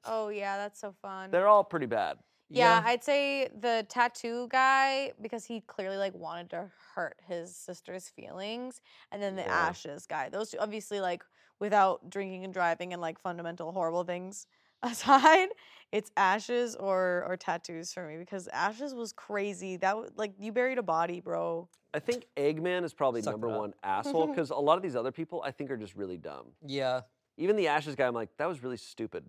[0.03, 0.57] Oh, yeah.
[0.57, 1.29] That's so fun.
[1.29, 2.17] They're all pretty bad.
[2.49, 8.09] Yeah, I'd say the tattoo guy because he clearly like wanted to hurt his sister's
[8.09, 8.81] feelings,
[9.11, 9.69] and then the Yeah.
[9.69, 10.27] ashes guy.
[10.27, 11.23] Those two, obviously, like
[11.59, 14.47] without drinking and driving and like fundamental horrible things
[14.83, 15.49] aside,
[15.91, 19.77] it's ashes or or tattoos for me because ashes was crazy.
[19.77, 21.67] That was like you buried a body, bro.
[21.93, 23.57] I think Eggman is probably Suck number up.
[23.59, 26.47] one asshole because a lot of these other people I think are just really dumb.
[26.65, 27.01] Yeah.
[27.37, 29.25] Even the ashes guy, I'm like, that was really stupid.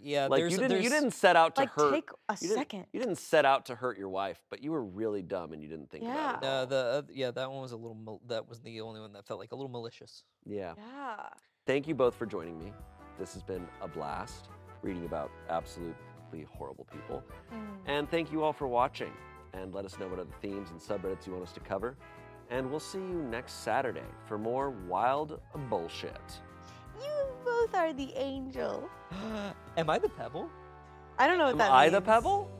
[0.00, 0.26] Yeah.
[0.28, 1.92] like you didn't, you didn't set out to Like hurt.
[1.92, 2.86] take a you didn't, second.
[2.92, 5.68] You didn't set out to hurt your wife, but you were really dumb and you
[5.68, 6.46] didn't think about it.
[6.46, 7.94] at Uh, the uh, yeah, that one was a little.
[7.94, 10.24] Mal- that was the only one that felt like a little malicious.
[10.46, 10.74] yeah.
[10.76, 11.26] Yeah.
[11.66, 12.72] Thank you both for joining me.
[13.18, 14.48] This has been a blast
[14.84, 17.24] reading about absolutely horrible people.
[17.52, 17.58] Mm.
[17.86, 19.10] And thank you all for watching.
[19.54, 21.96] And let us know what other themes and subreddits you want us to cover.
[22.50, 25.40] And we'll see you next Saturday for more wild
[25.70, 26.40] bullshit.
[27.00, 28.88] You both are the angel.
[29.76, 30.50] Am I the pebble?
[31.18, 31.92] I don't know what Am that I means.
[31.92, 32.50] the pebble?